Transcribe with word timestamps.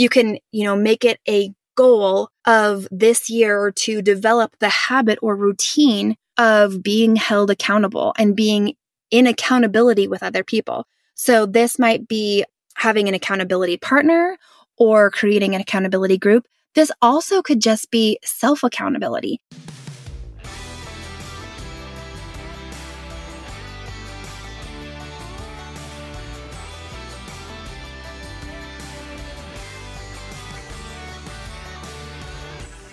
You 0.00 0.08
can, 0.08 0.38
you 0.50 0.64
know, 0.64 0.76
make 0.76 1.04
it 1.04 1.20
a 1.28 1.52
goal 1.76 2.30
of 2.46 2.88
this 2.90 3.28
year 3.28 3.70
to 3.70 4.00
develop 4.00 4.56
the 4.58 4.70
habit 4.70 5.18
or 5.20 5.36
routine 5.36 6.16
of 6.38 6.82
being 6.82 7.16
held 7.16 7.50
accountable 7.50 8.14
and 8.16 8.34
being 8.34 8.76
in 9.10 9.26
accountability 9.26 10.08
with 10.08 10.22
other 10.22 10.42
people. 10.42 10.86
So 11.16 11.44
this 11.44 11.78
might 11.78 12.08
be 12.08 12.46
having 12.76 13.08
an 13.08 13.14
accountability 13.14 13.76
partner 13.76 14.38
or 14.78 15.10
creating 15.10 15.54
an 15.54 15.60
accountability 15.60 16.16
group. 16.16 16.46
This 16.74 16.90
also 17.02 17.42
could 17.42 17.60
just 17.60 17.90
be 17.90 18.18
self 18.24 18.64
accountability. 18.64 19.38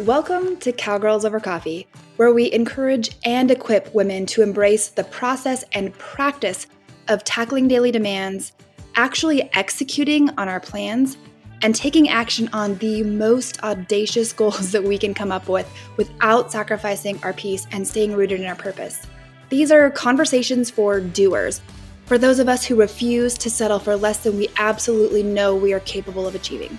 Welcome 0.02 0.58
to 0.58 0.72
Cowgirls 0.72 1.26
Over 1.26 1.40
Coffee, 1.40 1.88
where 2.18 2.32
we 2.32 2.52
encourage 2.52 3.18
and 3.26 3.50
equip 3.50 3.92
women 3.96 4.28
to 4.28 4.44
embrace 4.44 4.90
the 4.90 5.04
process 5.04 5.64
and 5.72 5.92
practice 5.98 6.68
of 7.08 7.24
tackling 7.24 7.68
daily 7.68 7.90
demands, 7.90 8.52
actually 8.94 9.52
executing 9.56 10.30
on 10.38 10.48
our 10.50 10.60
plans, 10.60 11.18
and 11.64 11.74
taking 11.74 12.10
action 12.10 12.48
on 12.54 12.76
the 12.76 13.02
most 13.06 13.64
audacious 13.64 14.34
goals 14.34 14.72
that 14.74 14.84
we 14.84 15.00
can 15.00 15.16
come 15.16 15.32
up 15.32 15.50
with 15.50 15.68
without 15.98 16.52
sacrificing 16.52 17.20
our 17.24 17.34
peace 17.34 17.66
and 17.72 17.88
staying 17.88 18.14
rooted 18.14 18.40
in 18.40 18.46
our 18.46 18.56
purpose. 18.56 19.02
These 19.50 19.72
are 19.72 19.90
conversations 19.90 20.70
for 20.70 21.02
doers, 21.02 21.60
for 22.06 22.20
those 22.20 22.38
of 22.38 22.48
us 22.48 22.64
who 22.64 22.76
refuse 22.76 23.36
to 23.40 23.50
settle 23.50 23.80
for 23.80 23.96
less 23.96 24.20
than 24.20 24.38
we 24.38 24.48
absolutely 24.58 25.24
know 25.24 25.56
we 25.56 25.74
are 25.74 25.80
capable 25.80 26.28
of 26.28 26.36
achieving 26.36 26.78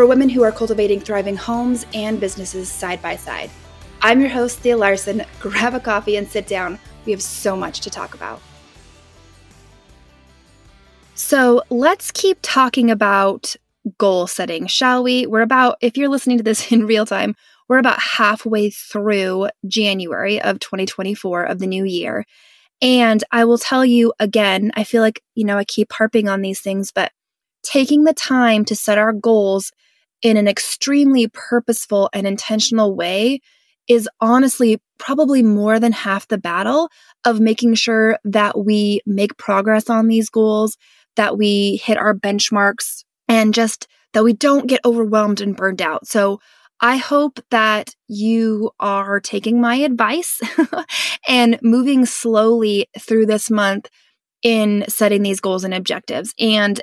for 0.00 0.06
women 0.06 0.30
who 0.30 0.42
are 0.42 0.50
cultivating 0.50 0.98
thriving 0.98 1.36
homes 1.36 1.84
and 1.92 2.18
businesses 2.18 2.72
side 2.72 3.02
by 3.02 3.16
side. 3.16 3.50
I'm 4.00 4.18
your 4.18 4.30
host, 4.30 4.60
Thea 4.60 4.74
Larson. 4.74 5.22
Grab 5.40 5.74
a 5.74 5.80
coffee 5.80 6.16
and 6.16 6.26
sit 6.26 6.46
down. 6.46 6.78
We 7.04 7.12
have 7.12 7.20
so 7.20 7.54
much 7.54 7.80
to 7.80 7.90
talk 7.90 8.14
about. 8.14 8.40
So 11.14 11.62
let's 11.68 12.10
keep 12.12 12.38
talking 12.40 12.90
about 12.90 13.54
goal 13.98 14.26
setting, 14.26 14.66
shall 14.68 15.02
we? 15.02 15.26
We're 15.26 15.42
about, 15.42 15.76
if 15.82 15.98
you're 15.98 16.08
listening 16.08 16.38
to 16.38 16.44
this 16.44 16.72
in 16.72 16.86
real 16.86 17.04
time, 17.04 17.36
we're 17.68 17.76
about 17.76 18.00
halfway 18.00 18.70
through 18.70 19.48
January 19.66 20.40
of 20.40 20.60
2024 20.60 21.44
of 21.44 21.58
the 21.58 21.66
new 21.66 21.84
year. 21.84 22.24
And 22.80 23.22
I 23.32 23.44
will 23.44 23.58
tell 23.58 23.84
you 23.84 24.14
again, 24.18 24.72
I 24.74 24.84
feel 24.84 25.02
like, 25.02 25.22
you 25.34 25.44
know, 25.44 25.58
I 25.58 25.64
keep 25.64 25.92
harping 25.92 26.26
on 26.26 26.40
these 26.40 26.60
things, 26.60 26.90
but 26.90 27.12
taking 27.62 28.04
the 28.04 28.14
time 28.14 28.64
to 28.64 28.74
set 28.74 28.96
our 28.96 29.12
goals 29.12 29.72
in 30.22 30.36
an 30.36 30.48
extremely 30.48 31.28
purposeful 31.28 32.10
and 32.12 32.26
intentional 32.26 32.94
way 32.94 33.40
is 33.88 34.08
honestly 34.20 34.80
probably 34.98 35.42
more 35.42 35.80
than 35.80 35.92
half 35.92 36.28
the 36.28 36.38
battle 36.38 36.88
of 37.24 37.40
making 37.40 37.74
sure 37.74 38.18
that 38.24 38.58
we 38.58 39.00
make 39.06 39.36
progress 39.36 39.90
on 39.90 40.06
these 40.06 40.30
goals, 40.30 40.76
that 41.16 41.36
we 41.36 41.80
hit 41.82 41.96
our 41.98 42.14
benchmarks, 42.14 43.04
and 43.28 43.52
just 43.52 43.88
that 44.12 44.24
we 44.24 44.32
don't 44.32 44.68
get 44.68 44.80
overwhelmed 44.84 45.40
and 45.40 45.56
burned 45.56 45.82
out. 45.82 46.06
So, 46.06 46.40
I 46.82 46.96
hope 46.96 47.40
that 47.50 47.94
you 48.08 48.70
are 48.80 49.20
taking 49.20 49.60
my 49.60 49.74
advice 49.74 50.40
and 51.28 51.58
moving 51.62 52.06
slowly 52.06 52.88
through 52.98 53.26
this 53.26 53.50
month 53.50 53.90
in 54.42 54.84
setting 54.88 55.22
these 55.22 55.40
goals 55.40 55.64
and 55.64 55.74
objectives. 55.74 56.32
And 56.38 56.80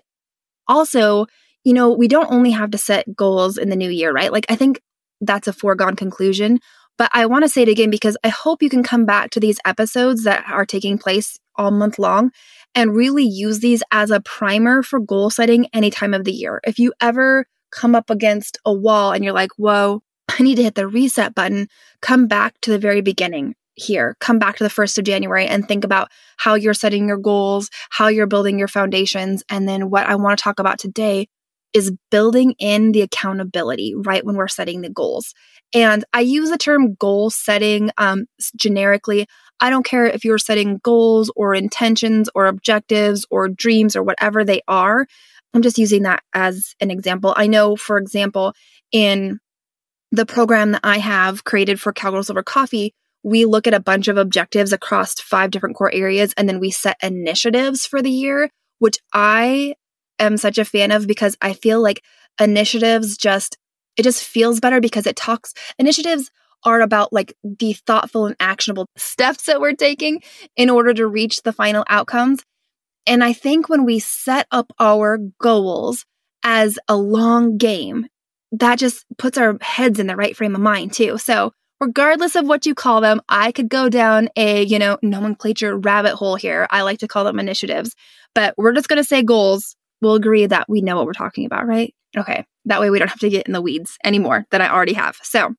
also, 0.67 1.25
you 1.63 1.73
know, 1.73 1.91
we 1.91 2.07
don't 2.07 2.31
only 2.31 2.51
have 2.51 2.71
to 2.71 2.77
set 2.77 3.15
goals 3.15 3.57
in 3.57 3.69
the 3.69 3.75
new 3.75 3.89
year, 3.89 4.11
right? 4.11 4.31
Like, 4.31 4.45
I 4.49 4.55
think 4.55 4.81
that's 5.21 5.47
a 5.47 5.53
foregone 5.53 5.95
conclusion. 5.95 6.59
But 6.97 7.11
I 7.13 7.27
want 7.27 7.43
to 7.43 7.49
say 7.49 7.61
it 7.61 7.69
again 7.69 7.89
because 7.89 8.17
I 8.23 8.29
hope 8.29 8.63
you 8.63 8.69
can 8.69 8.83
come 8.83 9.05
back 9.05 9.29
to 9.31 9.39
these 9.39 9.59
episodes 9.65 10.23
that 10.23 10.45
are 10.49 10.65
taking 10.65 10.97
place 10.97 11.37
all 11.55 11.71
month 11.71 11.99
long 11.99 12.31
and 12.73 12.95
really 12.95 13.23
use 13.23 13.59
these 13.59 13.83
as 13.91 14.11
a 14.11 14.19
primer 14.19 14.81
for 14.81 14.99
goal 14.99 15.29
setting 15.29 15.67
any 15.73 15.89
time 15.89 16.13
of 16.13 16.23
the 16.23 16.31
year. 16.31 16.59
If 16.65 16.79
you 16.79 16.93
ever 16.99 17.45
come 17.71 17.95
up 17.95 18.09
against 18.09 18.57
a 18.65 18.73
wall 18.73 19.11
and 19.11 19.23
you're 19.23 19.33
like, 19.33 19.51
whoa, 19.57 20.01
I 20.29 20.41
need 20.41 20.55
to 20.55 20.63
hit 20.63 20.75
the 20.75 20.87
reset 20.87 21.35
button, 21.35 21.67
come 22.01 22.27
back 22.27 22.59
to 22.61 22.71
the 22.71 22.79
very 22.79 23.01
beginning 23.01 23.55
here. 23.75 24.15
Come 24.19 24.39
back 24.39 24.57
to 24.57 24.63
the 24.63 24.69
1st 24.69 24.97
of 24.97 25.03
January 25.05 25.45
and 25.45 25.67
think 25.67 25.83
about 25.83 26.09
how 26.37 26.55
you're 26.55 26.73
setting 26.73 27.07
your 27.07 27.17
goals, 27.17 27.69
how 27.91 28.07
you're 28.07 28.27
building 28.27 28.57
your 28.57 28.67
foundations. 28.67 29.43
And 29.49 29.69
then 29.69 29.89
what 29.91 30.07
I 30.07 30.15
want 30.15 30.37
to 30.37 30.43
talk 30.43 30.59
about 30.59 30.79
today 30.79 31.27
is 31.73 31.91
building 32.11 32.55
in 32.59 32.91
the 32.91 33.01
accountability 33.01 33.93
right 33.95 34.25
when 34.25 34.35
we're 34.35 34.47
setting 34.47 34.81
the 34.81 34.89
goals. 34.89 35.33
And 35.73 36.05
I 36.13 36.21
use 36.21 36.49
the 36.49 36.57
term 36.57 36.95
goal 36.95 37.29
setting 37.29 37.91
um, 37.97 38.25
generically. 38.55 39.27
I 39.59 39.69
don't 39.69 39.85
care 39.85 40.05
if 40.05 40.23
you're 40.23 40.37
setting 40.37 40.79
goals 40.83 41.31
or 41.35 41.53
intentions 41.53 42.29
or 42.35 42.45
objectives 42.45 43.25
or 43.29 43.49
dreams 43.49 43.95
or 43.95 44.03
whatever 44.03 44.43
they 44.43 44.61
are. 44.67 45.07
I'm 45.53 45.61
just 45.61 45.77
using 45.77 46.03
that 46.03 46.23
as 46.33 46.75
an 46.79 46.91
example. 46.91 47.33
I 47.35 47.47
know, 47.47 47.75
for 47.75 47.97
example, 47.97 48.53
in 48.91 49.39
the 50.11 50.25
program 50.25 50.71
that 50.71 50.81
I 50.83 50.99
have 50.99 51.43
created 51.43 51.79
for 51.81 51.91
Cowgirls 51.91 52.29
Over 52.29 52.43
Coffee, 52.43 52.93
we 53.23 53.45
look 53.45 53.67
at 53.67 53.73
a 53.73 53.79
bunch 53.79 54.07
of 54.07 54.17
objectives 54.17 54.71
across 54.71 55.15
five 55.15 55.51
different 55.51 55.75
core 55.75 55.93
areas 55.93 56.33
and 56.37 56.47
then 56.47 56.59
we 56.59 56.71
set 56.71 56.97
initiatives 57.03 57.85
for 57.85 58.01
the 58.01 58.11
year, 58.11 58.49
which 58.79 58.99
I 59.13 59.73
am 60.19 60.37
such 60.37 60.57
a 60.57 60.65
fan 60.65 60.91
of 60.91 61.07
because 61.07 61.37
I 61.41 61.53
feel 61.53 61.81
like 61.81 62.03
initiatives 62.39 63.17
just, 63.17 63.57
it 63.95 64.03
just 64.03 64.23
feels 64.23 64.59
better 64.59 64.79
because 64.79 65.07
it 65.07 65.15
talks, 65.15 65.53
initiatives 65.79 66.31
are 66.63 66.81
about 66.81 67.13
like 67.13 67.33
the 67.43 67.73
thoughtful 67.73 68.25
and 68.25 68.35
actionable 68.39 68.87
steps 68.97 69.45
that 69.45 69.61
we're 69.61 69.73
taking 69.73 70.21
in 70.55 70.69
order 70.69 70.93
to 70.93 71.07
reach 71.07 71.43
the 71.43 71.53
final 71.53 71.85
outcomes. 71.87 72.43
And 73.05 73.23
I 73.23 73.31
think 73.31 73.69
when 73.69 73.85
we 73.85 73.99
set 73.99 74.47
up 74.51 74.73
our 74.79 75.17
goals 75.39 76.05
as 76.43 76.77
a 76.89 76.97
long 76.97 77.57
game, 77.57 78.07
that 78.51 78.79
just 78.79 79.05
puts 79.17 79.37
our 79.37 79.57
heads 79.61 79.99
in 79.99 80.07
the 80.07 80.15
right 80.15 80.35
frame 80.35 80.55
of 80.55 80.61
mind 80.61 80.93
too. 80.93 81.17
So 81.17 81.53
regardless 81.79 82.35
of 82.35 82.47
what 82.47 82.65
you 82.65 82.75
call 82.75 82.99
them, 82.99 83.21
I 83.29 83.53
could 83.53 83.69
go 83.69 83.87
down 83.87 84.27
a, 84.35 84.63
you 84.63 84.77
know, 84.77 84.97
nomenclature 85.01 85.77
rabbit 85.77 86.15
hole 86.15 86.35
here. 86.35 86.67
I 86.69 86.81
like 86.81 86.99
to 86.99 87.07
call 87.07 87.23
them 87.23 87.39
initiatives, 87.39 87.95
but 88.35 88.53
we're 88.57 88.73
just 88.73 88.89
going 88.89 88.97
to 88.97 89.07
say 89.07 89.23
goals. 89.23 89.76
We'll 90.01 90.15
agree 90.15 90.45
that 90.45 90.69
we 90.69 90.81
know 90.81 90.95
what 90.95 91.05
we're 91.05 91.13
talking 91.13 91.45
about, 91.45 91.65
right? 91.65 91.93
Okay. 92.15 92.45
That 92.65 92.79
way 92.79 92.89
we 92.89 92.99
don't 92.99 93.07
have 93.07 93.19
to 93.19 93.29
get 93.29 93.47
in 93.47 93.53
the 93.53 93.61
weeds 93.61 93.97
anymore 94.03 94.45
that 94.51 94.61
I 94.61 94.69
already 94.69 94.93
have. 94.93 95.17
So, 95.23 95.53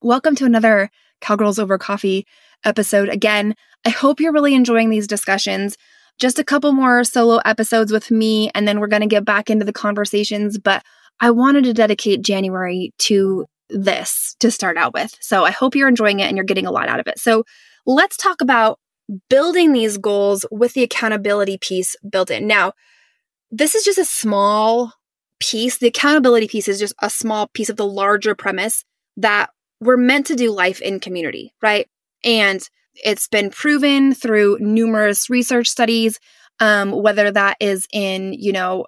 welcome 0.00 0.34
to 0.36 0.44
another 0.44 0.90
Cowgirls 1.20 1.58
Over 1.58 1.78
Coffee 1.78 2.26
episode. 2.64 3.08
Again, 3.08 3.54
I 3.84 3.90
hope 3.90 4.20
you're 4.20 4.32
really 4.32 4.54
enjoying 4.54 4.90
these 4.90 5.06
discussions. 5.06 5.76
Just 6.20 6.38
a 6.38 6.44
couple 6.44 6.72
more 6.72 7.02
solo 7.02 7.38
episodes 7.44 7.90
with 7.90 8.10
me, 8.10 8.50
and 8.54 8.68
then 8.68 8.78
we're 8.78 8.86
going 8.86 9.02
to 9.02 9.08
get 9.08 9.24
back 9.24 9.50
into 9.50 9.64
the 9.64 9.72
conversations. 9.72 10.58
But 10.58 10.84
I 11.20 11.32
wanted 11.32 11.64
to 11.64 11.74
dedicate 11.74 12.22
January 12.22 12.92
to 12.98 13.46
this 13.70 14.36
to 14.40 14.50
start 14.50 14.76
out 14.76 14.94
with. 14.94 15.16
So 15.20 15.44
I 15.44 15.50
hope 15.50 15.74
you're 15.74 15.88
enjoying 15.88 16.20
it 16.20 16.28
and 16.28 16.36
you're 16.36 16.44
getting 16.44 16.66
a 16.66 16.70
lot 16.70 16.88
out 16.88 17.00
of 17.00 17.06
it. 17.06 17.18
So 17.18 17.44
let's 17.86 18.16
talk 18.16 18.40
about 18.40 18.78
building 19.28 19.72
these 19.72 19.98
goals 19.98 20.46
with 20.50 20.74
the 20.74 20.82
accountability 20.82 21.58
piece 21.58 21.96
built 22.08 22.30
in. 22.30 22.46
Now, 22.46 22.72
this 23.56 23.74
is 23.76 23.84
just 23.84 23.98
a 23.98 24.04
small 24.04 24.92
piece. 25.38 25.78
The 25.78 25.86
accountability 25.86 26.48
piece 26.48 26.66
is 26.66 26.80
just 26.80 26.94
a 27.00 27.08
small 27.08 27.46
piece 27.48 27.68
of 27.68 27.76
the 27.76 27.86
larger 27.86 28.34
premise 28.34 28.84
that 29.16 29.50
we're 29.80 29.96
meant 29.96 30.26
to 30.26 30.34
do 30.34 30.50
life 30.50 30.80
in 30.80 30.98
community, 30.98 31.54
right? 31.62 31.86
And 32.24 32.60
it's 33.04 33.28
been 33.28 33.50
proven 33.50 34.12
through 34.12 34.58
numerous 34.60 35.30
research 35.30 35.68
studies, 35.68 36.18
um, 36.58 36.90
whether 36.90 37.30
that 37.30 37.56
is 37.60 37.86
in, 37.92 38.32
you 38.32 38.52
know, 38.52 38.86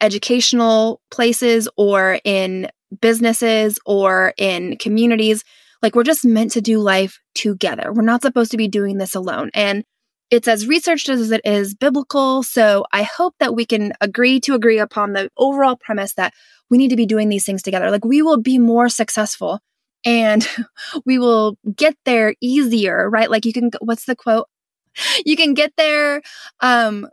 educational 0.00 1.00
places 1.10 1.68
or 1.76 2.18
in 2.24 2.68
businesses 3.00 3.78
or 3.84 4.32
in 4.38 4.78
communities. 4.78 5.44
Like 5.82 5.94
we're 5.94 6.04
just 6.04 6.24
meant 6.24 6.52
to 6.52 6.62
do 6.62 6.78
life 6.78 7.18
together. 7.34 7.92
We're 7.92 8.02
not 8.02 8.22
supposed 8.22 8.50
to 8.52 8.56
be 8.56 8.68
doing 8.68 8.96
this 8.96 9.14
alone. 9.14 9.50
And 9.52 9.84
it's 10.30 10.48
as 10.48 10.66
researched 10.66 11.08
as 11.08 11.30
it 11.30 11.40
is 11.44 11.74
biblical. 11.74 12.42
So 12.42 12.84
I 12.92 13.02
hope 13.02 13.34
that 13.38 13.54
we 13.54 13.64
can 13.64 13.92
agree 14.00 14.40
to 14.40 14.54
agree 14.54 14.78
upon 14.78 15.12
the 15.12 15.30
overall 15.36 15.76
premise 15.76 16.14
that 16.14 16.34
we 16.68 16.78
need 16.78 16.88
to 16.88 16.96
be 16.96 17.06
doing 17.06 17.28
these 17.28 17.44
things 17.44 17.62
together. 17.62 17.90
Like 17.90 18.04
we 18.04 18.22
will 18.22 18.40
be 18.40 18.58
more 18.58 18.88
successful 18.88 19.60
and 20.04 20.46
we 21.06 21.18
will 21.18 21.56
get 21.74 21.96
there 22.04 22.34
easier, 22.40 23.08
right? 23.08 23.30
Like 23.30 23.44
you 23.44 23.52
can, 23.52 23.70
what's 23.80 24.04
the 24.04 24.16
quote? 24.16 24.46
You 25.26 25.36
can 25.36 25.52
get 25.52 25.72
there 25.76 26.22
um, 26.60 27.06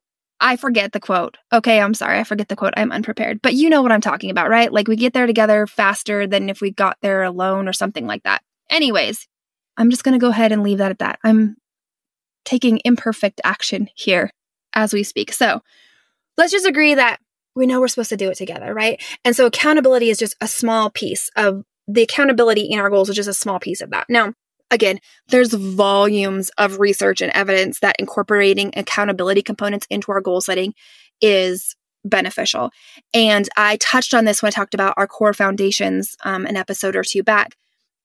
I 0.44 0.58
forget 0.58 0.92
the 0.92 1.00
quote. 1.00 1.38
Okay, 1.54 1.80
I'm 1.80 1.94
sorry. 1.94 2.20
I 2.20 2.26
forget 2.26 2.50
the 2.50 2.58
quote. 2.58 2.74
I'm 2.76 2.92
unprepared. 2.92 3.42
But 3.42 3.54
you 3.54 3.70
know 3.70 3.82
what 3.82 3.94
I'm 3.94 4.02
talking 4.02 4.30
about, 4.30 4.50
right? 4.50 4.72
Like 4.72 4.90
we 4.90 4.98
get 4.98 5.14
there 5.14 5.26
together 5.26 5.66
faster 5.66 6.28
than 6.28 6.50
if 6.50 6.60
we 6.60 6.70
got 6.70 6.98
there 7.02 7.24
alone 7.24 7.70
or 7.70 7.74
something 7.74 8.06
like 8.06 8.24
that. 8.24 8.42
Anyways, 8.70 9.26
I'm 9.78 9.90
just 9.90 10.04
going 10.04 10.14
to 10.14 10.24
go 10.24 10.30
ahead 10.30 10.52
and 10.52 10.62
leave 10.62 10.80
that 10.80 10.92
at 10.92 11.00
that. 11.00 11.20
I'm 11.24 11.56
taking 12.46 12.82
imperfect 12.86 13.42
action 13.44 13.90
here 13.96 14.32
as 14.74 14.94
we 14.94 15.04
speak. 15.04 15.32
So 15.32 15.62
let's 16.38 16.52
just 16.52 16.66
agree 16.66 16.96
that 16.96 17.20
we 17.56 17.66
know 17.66 17.80
we're 17.80 17.88
supposed 17.88 18.10
to 18.10 18.18
do 18.18 18.30
it 18.30 18.36
together, 18.36 18.74
right? 18.74 19.02
And 19.24 19.36
so 19.36 19.46
accountability 19.46 20.10
is 20.10 20.18
just 20.18 20.36
a 20.42 20.48
small 20.48 20.90
piece 20.90 21.30
of 21.36 21.64
the 21.88 22.02
accountability 22.02 22.62
in 22.62 22.80
our 22.80 22.90
goals 22.90 23.10
is 23.10 23.16
just 23.16 23.30
a 23.30 23.34
small 23.34 23.60
piece 23.60 23.82
of 23.82 23.90
that. 23.92 24.06
Now, 24.10 24.34
again, 24.72 25.00
there's 25.28 25.54
volumes 25.54 26.50
of 26.58 26.80
research 26.80 27.22
and 27.22 27.32
evidence 27.34 27.80
that 27.82 27.96
incorporating 28.00 28.72
accountability 28.76 29.42
components 29.42 29.86
into 29.90 30.12
our 30.12 30.22
goal 30.22 30.42
setting 30.42 30.74
is 31.22 31.76
beneficial. 32.06 32.72
And 33.14 33.48
I 33.56 33.78
touched 33.78 34.14
on 34.14 34.26
this 34.26 34.42
when 34.42 34.48
I 34.48 34.52
talked 34.52 34.74
about 34.74 34.96
our 34.98 35.08
core 35.08 35.34
foundations 35.34 36.16
um, 36.24 36.46
an 36.46 36.58
episode 36.58 36.96
or 36.96 37.04
two 37.04 37.24
back. 37.24 37.56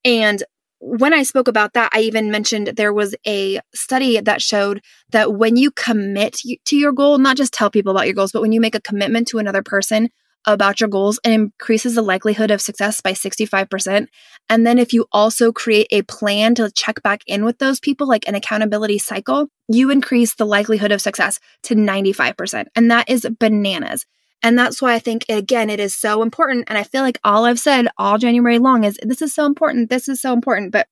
And 0.04 0.42
when 0.80 1.12
I 1.12 1.22
spoke 1.22 1.48
about 1.48 1.72
that, 1.74 1.90
I 1.92 2.00
even 2.00 2.30
mentioned 2.30 2.68
there 2.68 2.92
was 2.92 3.14
a 3.26 3.60
study 3.74 4.20
that 4.20 4.40
showed 4.42 4.80
that 5.10 5.34
when 5.34 5.56
you 5.56 5.70
commit 5.70 6.40
to 6.66 6.76
your 6.76 6.92
goal, 6.92 7.18
not 7.18 7.36
just 7.36 7.52
tell 7.52 7.70
people 7.70 7.90
about 7.90 8.06
your 8.06 8.14
goals, 8.14 8.32
but 8.32 8.42
when 8.42 8.52
you 8.52 8.60
make 8.60 8.74
a 8.74 8.80
commitment 8.80 9.28
to 9.28 9.38
another 9.38 9.62
person 9.62 10.08
about 10.46 10.80
your 10.80 10.88
goals, 10.88 11.18
it 11.24 11.32
increases 11.32 11.94
the 11.94 12.02
likelihood 12.02 12.50
of 12.50 12.60
success 12.60 13.00
by 13.00 13.12
65%. 13.12 14.06
And 14.48 14.66
then 14.66 14.78
if 14.78 14.92
you 14.92 15.06
also 15.12 15.52
create 15.52 15.88
a 15.90 16.02
plan 16.02 16.54
to 16.54 16.70
check 16.70 17.02
back 17.02 17.22
in 17.26 17.44
with 17.44 17.58
those 17.58 17.80
people, 17.80 18.06
like 18.06 18.26
an 18.28 18.34
accountability 18.34 18.98
cycle, 18.98 19.48
you 19.68 19.90
increase 19.90 20.34
the 20.34 20.46
likelihood 20.46 20.92
of 20.92 21.02
success 21.02 21.40
to 21.64 21.74
95%. 21.74 22.66
And 22.76 22.90
that 22.90 23.10
is 23.10 23.26
bananas. 23.38 24.06
And 24.42 24.58
that's 24.58 24.80
why 24.80 24.94
I 24.94 24.98
think, 24.98 25.24
again, 25.28 25.68
it 25.68 25.80
is 25.80 25.96
so 25.96 26.22
important. 26.22 26.64
And 26.68 26.78
I 26.78 26.84
feel 26.84 27.02
like 27.02 27.18
all 27.24 27.44
I've 27.44 27.58
said 27.58 27.88
all 27.96 28.18
January 28.18 28.58
long 28.58 28.84
is 28.84 28.98
this 29.02 29.22
is 29.22 29.34
so 29.34 29.46
important. 29.46 29.90
This 29.90 30.08
is 30.08 30.20
so 30.20 30.32
important. 30.32 30.72
But 30.72 30.88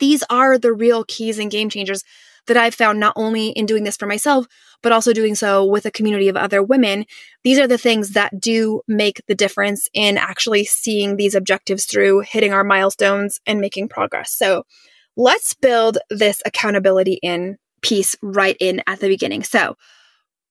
these 0.00 0.24
are 0.30 0.58
the 0.58 0.72
real 0.72 1.04
keys 1.04 1.38
and 1.38 1.50
game 1.50 1.70
changers 1.70 2.02
that 2.48 2.56
I've 2.56 2.74
found 2.74 2.98
not 2.98 3.12
only 3.14 3.50
in 3.50 3.66
doing 3.66 3.84
this 3.84 3.96
for 3.96 4.06
myself, 4.06 4.46
but 4.82 4.90
also 4.90 5.12
doing 5.12 5.36
so 5.36 5.64
with 5.64 5.86
a 5.86 5.92
community 5.92 6.28
of 6.28 6.36
other 6.36 6.60
women. 6.60 7.04
These 7.44 7.60
are 7.60 7.68
the 7.68 7.78
things 7.78 8.10
that 8.10 8.40
do 8.40 8.82
make 8.88 9.22
the 9.28 9.34
difference 9.34 9.88
in 9.94 10.18
actually 10.18 10.64
seeing 10.64 11.16
these 11.16 11.36
objectives 11.36 11.84
through, 11.84 12.20
hitting 12.20 12.52
our 12.52 12.64
milestones, 12.64 13.40
and 13.46 13.60
making 13.60 13.88
progress. 13.88 14.32
So 14.32 14.64
let's 15.16 15.54
build 15.54 15.98
this 16.10 16.42
accountability 16.44 17.20
in 17.22 17.58
piece 17.80 18.16
right 18.22 18.56
in 18.58 18.82
at 18.86 19.00
the 19.00 19.08
beginning. 19.08 19.42
So, 19.42 19.76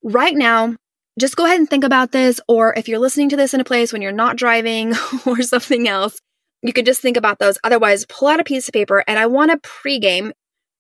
right 0.04 0.36
now, 0.36 0.76
just 1.20 1.36
go 1.36 1.46
ahead 1.46 1.60
and 1.60 1.70
think 1.70 1.84
about 1.84 2.12
this. 2.12 2.40
Or 2.48 2.74
if 2.76 2.88
you're 2.88 3.00
listening 3.00 3.30
to 3.30 3.36
this 3.36 3.54
in 3.54 3.62
a 3.62 3.66
place 3.66 3.92
when 3.92 4.02
you're 4.02 4.12
not 4.12 4.38
driving 4.38 4.94
or 5.26 5.42
something 5.42 5.88
else, 5.88 6.20
you 6.62 6.74
can 6.74 6.86
just 6.86 7.02
think 7.02 7.18
about 7.18 7.40
those. 7.40 7.58
Otherwise, 7.64 8.06
pull 8.08 8.28
out 8.28 8.40
a 8.40 8.46
piece 8.46 8.68
of 8.68 8.74
paper 8.74 9.04
and 9.08 9.18
I 9.18 9.26
want 9.26 9.52
to 9.52 9.70
pregame. 9.70 10.32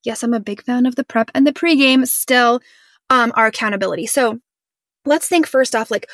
Yes, 0.03 0.23
I'm 0.23 0.33
a 0.33 0.39
big 0.39 0.63
fan 0.63 0.85
of 0.85 0.95
the 0.95 1.03
prep 1.03 1.31
and 1.33 1.45
the 1.45 1.53
pregame 1.53 2.07
still 2.07 2.61
um, 3.09 3.31
our 3.35 3.47
accountability. 3.47 4.07
So 4.07 4.39
let's 5.05 5.27
think 5.27 5.47
first 5.47 5.75
off 5.75 5.91
like, 5.91 6.09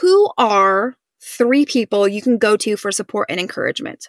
who 0.00 0.30
are 0.38 0.94
three 1.20 1.64
people 1.64 2.08
you 2.08 2.20
can 2.20 2.38
go 2.38 2.56
to 2.56 2.76
for 2.76 2.92
support 2.92 3.30
and 3.30 3.40
encouragement? 3.40 4.08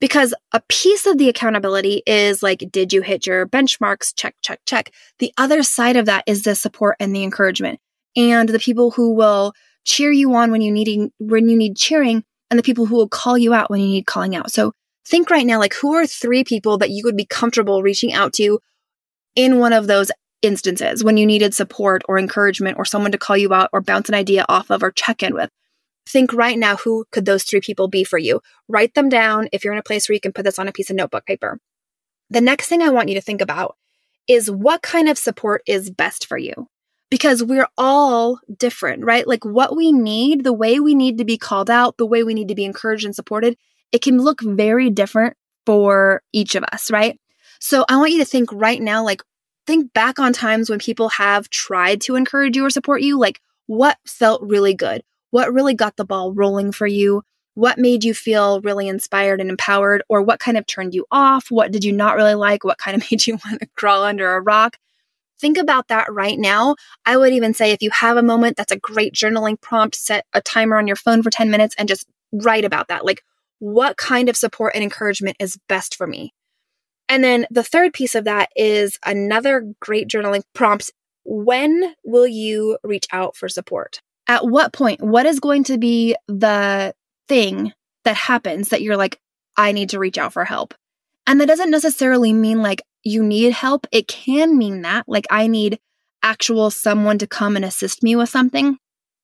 Because 0.00 0.34
a 0.52 0.60
piece 0.68 1.06
of 1.06 1.18
the 1.18 1.28
accountability 1.28 2.02
is 2.06 2.42
like, 2.42 2.64
did 2.70 2.92
you 2.92 3.00
hit 3.00 3.26
your 3.26 3.46
benchmarks? 3.46 4.12
Check, 4.16 4.34
check, 4.42 4.60
check. 4.66 4.92
The 5.18 5.32
other 5.38 5.62
side 5.62 5.96
of 5.96 6.06
that 6.06 6.24
is 6.26 6.42
the 6.42 6.54
support 6.54 6.96
and 7.00 7.14
the 7.14 7.22
encouragement 7.22 7.80
and 8.16 8.48
the 8.48 8.58
people 8.58 8.92
who 8.92 9.12
will 9.12 9.52
cheer 9.84 10.10
you 10.10 10.34
on 10.34 10.50
when 10.50 10.60
you 10.60 10.72
need 10.72 11.10
when 11.18 11.48
you 11.48 11.56
need 11.56 11.76
cheering 11.76 12.24
and 12.50 12.58
the 12.58 12.62
people 12.62 12.86
who 12.86 12.96
will 12.96 13.08
call 13.08 13.36
you 13.36 13.54
out 13.54 13.70
when 13.70 13.80
you 13.80 13.86
need 13.86 14.06
calling 14.06 14.34
out. 14.36 14.50
So 14.50 14.72
think 15.06 15.30
right 15.30 15.46
now 15.46 15.58
like 15.58 15.74
who 15.74 15.94
are 15.94 16.06
three 16.06 16.44
people 16.44 16.78
that 16.78 16.90
you 16.90 17.02
would 17.04 17.16
be 17.16 17.26
comfortable 17.26 17.82
reaching 17.82 18.12
out 18.12 18.32
to 18.34 18.60
in 19.36 19.58
one 19.58 19.72
of 19.72 19.86
those 19.86 20.10
instances 20.42 21.02
when 21.02 21.16
you 21.16 21.26
needed 21.26 21.54
support 21.54 22.02
or 22.08 22.18
encouragement 22.18 22.78
or 22.78 22.84
someone 22.84 23.12
to 23.12 23.18
call 23.18 23.36
you 23.36 23.52
out 23.52 23.70
or 23.72 23.80
bounce 23.80 24.08
an 24.08 24.14
idea 24.14 24.44
off 24.48 24.70
of 24.70 24.82
or 24.82 24.92
check 24.92 25.22
in 25.22 25.34
with. 25.34 25.50
Think 26.06 26.34
right 26.34 26.58
now 26.58 26.76
who 26.76 27.06
could 27.10 27.24
those 27.24 27.44
three 27.44 27.60
people 27.60 27.88
be 27.88 28.04
for 28.04 28.18
you? 28.18 28.40
Write 28.68 28.94
them 28.94 29.08
down 29.08 29.48
if 29.52 29.64
you're 29.64 29.72
in 29.72 29.78
a 29.78 29.82
place 29.82 30.08
where 30.08 30.14
you 30.14 30.20
can 30.20 30.32
put 30.32 30.44
this 30.44 30.58
on 30.58 30.68
a 30.68 30.72
piece 30.72 30.90
of 30.90 30.96
notebook 30.96 31.24
paper. 31.24 31.58
The 32.28 32.42
next 32.42 32.68
thing 32.68 32.82
I 32.82 32.90
want 32.90 33.08
you 33.08 33.14
to 33.14 33.22
think 33.22 33.40
about 33.40 33.76
is 34.28 34.50
what 34.50 34.82
kind 34.82 35.08
of 35.08 35.18
support 35.18 35.62
is 35.66 35.90
best 35.90 36.26
for 36.26 36.36
you 36.36 36.68
because 37.10 37.42
we're 37.42 37.68
all 37.78 38.38
different, 38.58 39.04
right? 39.04 39.26
Like 39.26 39.44
what 39.44 39.76
we 39.76 39.92
need, 39.92 40.44
the 40.44 40.52
way 40.52 40.80
we 40.80 40.94
need 40.94 41.18
to 41.18 41.24
be 41.24 41.38
called 41.38 41.70
out, 41.70 41.96
the 41.96 42.06
way 42.06 42.22
we 42.22 42.34
need 42.34 42.48
to 42.48 42.54
be 42.54 42.64
encouraged 42.64 43.04
and 43.04 43.14
supported, 43.14 43.56
it 43.92 44.02
can 44.02 44.18
look 44.18 44.40
very 44.42 44.90
different 44.90 45.36
for 45.66 46.22
each 46.32 46.54
of 46.54 46.64
us, 46.72 46.90
right? 46.90 47.18
So 47.60 47.84
I 47.88 47.96
want 47.96 48.12
you 48.12 48.18
to 48.18 48.24
think 48.24 48.50
right 48.52 48.80
now, 48.80 49.04
like 49.04 49.22
think 49.66 49.92
back 49.92 50.18
on 50.18 50.32
times 50.32 50.68
when 50.68 50.78
people 50.78 51.08
have 51.10 51.48
tried 51.50 52.00
to 52.02 52.16
encourage 52.16 52.56
you 52.56 52.64
or 52.64 52.70
support 52.70 53.00
you, 53.00 53.18
like 53.18 53.40
what 53.66 53.96
felt 54.06 54.42
really 54.42 54.74
good? 54.74 55.02
What 55.30 55.52
really 55.52 55.74
got 55.74 55.96
the 55.96 56.04
ball 56.04 56.32
rolling 56.32 56.72
for 56.72 56.86
you? 56.86 57.22
What 57.54 57.78
made 57.78 58.04
you 58.04 58.14
feel 58.14 58.60
really 58.60 58.88
inspired 58.88 59.40
and 59.40 59.48
empowered? 59.48 60.02
Or 60.08 60.22
what 60.22 60.40
kind 60.40 60.56
of 60.56 60.66
turned 60.66 60.94
you 60.94 61.06
off? 61.10 61.46
What 61.50 61.72
did 61.72 61.84
you 61.84 61.92
not 61.92 62.16
really 62.16 62.34
like? 62.34 62.64
What 62.64 62.78
kind 62.78 62.96
of 62.96 63.04
made 63.10 63.26
you 63.26 63.38
want 63.44 63.60
to 63.60 63.68
crawl 63.76 64.02
under 64.02 64.34
a 64.34 64.40
rock? 64.40 64.76
Think 65.40 65.58
about 65.58 65.88
that 65.88 66.12
right 66.12 66.38
now. 66.38 66.76
I 67.04 67.16
would 67.16 67.32
even 67.32 67.54
say 67.54 67.72
if 67.72 67.82
you 67.82 67.90
have 67.90 68.16
a 68.16 68.22
moment, 68.22 68.56
that's 68.56 68.72
a 68.72 68.78
great 68.78 69.14
journaling 69.14 69.60
prompt. 69.60 69.96
Set 69.96 70.26
a 70.32 70.40
timer 70.40 70.76
on 70.76 70.86
your 70.86 70.96
phone 70.96 71.22
for 71.22 71.30
10 71.30 71.50
minutes 71.50 71.74
and 71.78 71.88
just 71.88 72.06
write 72.32 72.64
about 72.64 72.88
that. 72.88 73.04
Like, 73.04 73.22
what 73.58 73.96
kind 73.96 74.28
of 74.28 74.36
support 74.36 74.74
and 74.74 74.82
encouragement 74.82 75.36
is 75.40 75.58
best 75.68 75.96
for 75.96 76.06
me? 76.06 76.32
And 77.08 77.22
then 77.22 77.46
the 77.50 77.62
third 77.62 77.92
piece 77.92 78.14
of 78.14 78.24
that 78.24 78.50
is 78.56 78.98
another 79.04 79.72
great 79.80 80.08
journaling 80.08 80.42
prompt. 80.54 80.92
When 81.24 81.94
will 82.04 82.26
you 82.26 82.78
reach 82.82 83.06
out 83.12 83.36
for 83.36 83.48
support? 83.48 84.00
At 84.26 84.46
what 84.46 84.72
point? 84.72 85.02
What 85.02 85.26
is 85.26 85.40
going 85.40 85.64
to 85.64 85.78
be 85.78 86.16
the 86.28 86.94
thing 87.28 87.72
that 88.04 88.16
happens 88.16 88.70
that 88.70 88.82
you're 88.82 88.96
like, 88.96 89.18
I 89.56 89.72
need 89.72 89.90
to 89.90 89.98
reach 89.98 90.18
out 90.18 90.32
for 90.32 90.44
help? 90.44 90.74
And 91.26 91.40
that 91.40 91.46
doesn't 91.46 91.70
necessarily 91.70 92.32
mean 92.32 92.62
like 92.62 92.82
you 93.04 93.22
need 93.22 93.52
help, 93.52 93.86
it 93.92 94.08
can 94.08 94.56
mean 94.56 94.82
that. 94.82 95.04
Like, 95.06 95.26
I 95.30 95.46
need 95.46 95.78
actual 96.22 96.70
someone 96.70 97.18
to 97.18 97.26
come 97.26 97.54
and 97.56 97.64
assist 97.64 98.02
me 98.02 98.16
with 98.16 98.30
something. 98.30 98.78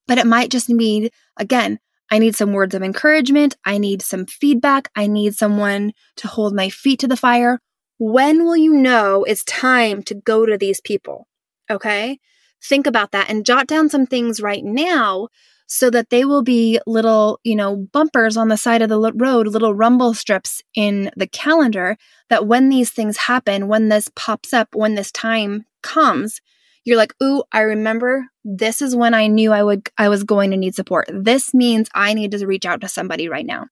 But 0.06 0.18
it 0.18 0.26
might 0.26 0.50
just 0.50 0.68
mean, 0.68 1.08
again, 1.36 1.78
I 2.10 2.18
need 2.18 2.34
some 2.34 2.52
words 2.52 2.74
of 2.74 2.82
encouragement. 2.82 3.56
I 3.64 3.78
need 3.78 4.02
some 4.02 4.26
feedback. 4.26 4.90
I 4.96 5.06
need 5.06 5.34
someone 5.34 5.92
to 6.16 6.28
hold 6.28 6.54
my 6.54 6.68
feet 6.68 7.00
to 7.00 7.08
the 7.08 7.16
fire. 7.16 7.60
When 7.98 8.44
will 8.44 8.56
you 8.56 8.74
know 8.74 9.24
it's 9.24 9.44
time 9.44 10.02
to 10.04 10.14
go 10.14 10.44
to 10.44 10.58
these 10.58 10.80
people? 10.80 11.26
Okay. 11.70 12.18
Think 12.62 12.86
about 12.86 13.12
that 13.12 13.30
and 13.30 13.46
jot 13.46 13.66
down 13.66 13.88
some 13.88 14.06
things 14.06 14.40
right 14.40 14.64
now 14.64 15.28
so 15.72 15.88
that 15.88 16.10
they 16.10 16.24
will 16.24 16.42
be 16.42 16.80
little, 16.84 17.38
you 17.44 17.54
know, 17.54 17.76
bumpers 17.76 18.36
on 18.36 18.48
the 18.48 18.56
side 18.56 18.82
of 18.82 18.88
the 18.88 19.12
road, 19.14 19.46
little 19.46 19.72
rumble 19.72 20.12
strips 20.12 20.62
in 20.74 21.12
the 21.16 21.28
calendar 21.28 21.96
that 22.28 22.44
when 22.44 22.70
these 22.70 22.90
things 22.90 23.16
happen, 23.16 23.68
when 23.68 23.88
this 23.88 24.08
pops 24.16 24.52
up, 24.52 24.74
when 24.74 24.96
this 24.96 25.12
time 25.12 25.64
comes, 25.82 26.40
you're 26.84 26.96
like, 26.96 27.14
"Ooh, 27.22 27.44
I 27.52 27.60
remember 27.60 28.26
this 28.44 28.82
is 28.82 28.96
when 28.96 29.14
I 29.14 29.28
knew 29.28 29.52
I 29.52 29.62
would 29.62 29.88
I 29.96 30.08
was 30.08 30.24
going 30.24 30.50
to 30.50 30.56
need 30.56 30.74
support. 30.74 31.08
This 31.08 31.54
means 31.54 31.88
I 31.94 32.14
need 32.14 32.32
to 32.32 32.46
reach 32.48 32.66
out 32.66 32.80
to 32.80 32.88
somebody 32.88 33.28
right 33.28 33.46
now." 33.46 33.66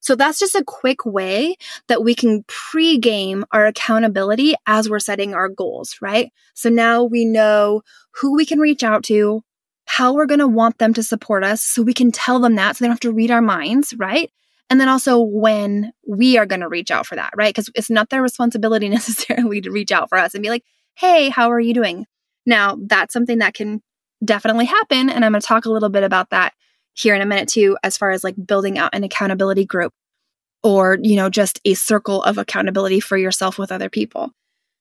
So 0.00 0.14
that's 0.16 0.38
just 0.38 0.54
a 0.54 0.64
quick 0.64 1.04
way 1.04 1.56
that 1.88 2.02
we 2.02 2.14
can 2.14 2.44
pre-game 2.46 3.44
our 3.52 3.66
accountability 3.66 4.54
as 4.66 4.88
we're 4.88 4.98
setting 4.98 5.34
our 5.34 5.50
goals, 5.50 5.96
right? 6.00 6.32
So 6.54 6.70
now 6.70 7.04
we 7.04 7.26
know 7.26 7.82
who 8.12 8.34
we 8.34 8.46
can 8.46 8.60
reach 8.60 8.82
out 8.82 9.04
to, 9.04 9.42
how 9.94 10.12
we're 10.12 10.26
going 10.26 10.40
to 10.40 10.48
want 10.48 10.78
them 10.78 10.92
to 10.92 11.04
support 11.04 11.44
us 11.44 11.62
so 11.62 11.80
we 11.80 11.94
can 11.94 12.10
tell 12.10 12.40
them 12.40 12.56
that 12.56 12.74
so 12.74 12.82
they 12.82 12.88
don't 12.88 12.94
have 12.94 13.00
to 13.00 13.12
read 13.12 13.30
our 13.30 13.40
minds, 13.40 13.94
right? 13.96 14.28
And 14.68 14.80
then 14.80 14.88
also 14.88 15.20
when 15.20 15.92
we 16.04 16.36
are 16.36 16.46
going 16.46 16.62
to 16.62 16.68
reach 16.68 16.90
out 16.90 17.06
for 17.06 17.14
that, 17.14 17.32
right? 17.36 17.54
Because 17.54 17.70
it's 17.76 17.90
not 17.90 18.10
their 18.10 18.20
responsibility 18.20 18.88
necessarily 18.98 19.60
to 19.60 19.70
reach 19.70 19.92
out 19.92 20.08
for 20.08 20.18
us 20.18 20.34
and 20.34 20.42
be 20.42 20.48
like, 20.48 20.64
hey, 20.96 21.28
how 21.28 21.52
are 21.52 21.60
you 21.60 21.72
doing? 21.72 22.06
Now, 22.44 22.76
that's 22.88 23.12
something 23.12 23.38
that 23.38 23.54
can 23.54 23.82
definitely 24.24 24.64
happen. 24.64 25.10
And 25.10 25.24
I'm 25.24 25.30
going 25.30 25.40
to 25.40 25.46
talk 25.46 25.64
a 25.64 25.70
little 25.70 25.90
bit 25.90 26.02
about 26.02 26.30
that 26.30 26.54
here 26.94 27.14
in 27.14 27.22
a 27.22 27.26
minute 27.26 27.48
too, 27.48 27.76
as 27.84 27.96
far 27.96 28.10
as 28.10 28.24
like 28.24 28.34
building 28.44 28.78
out 28.78 28.96
an 28.96 29.04
accountability 29.04 29.64
group 29.64 29.92
or, 30.64 30.98
you 31.02 31.14
know, 31.14 31.30
just 31.30 31.60
a 31.64 31.74
circle 31.74 32.20
of 32.24 32.36
accountability 32.36 32.98
for 32.98 33.16
yourself 33.16 33.58
with 33.58 33.70
other 33.70 33.90
people. 33.90 34.32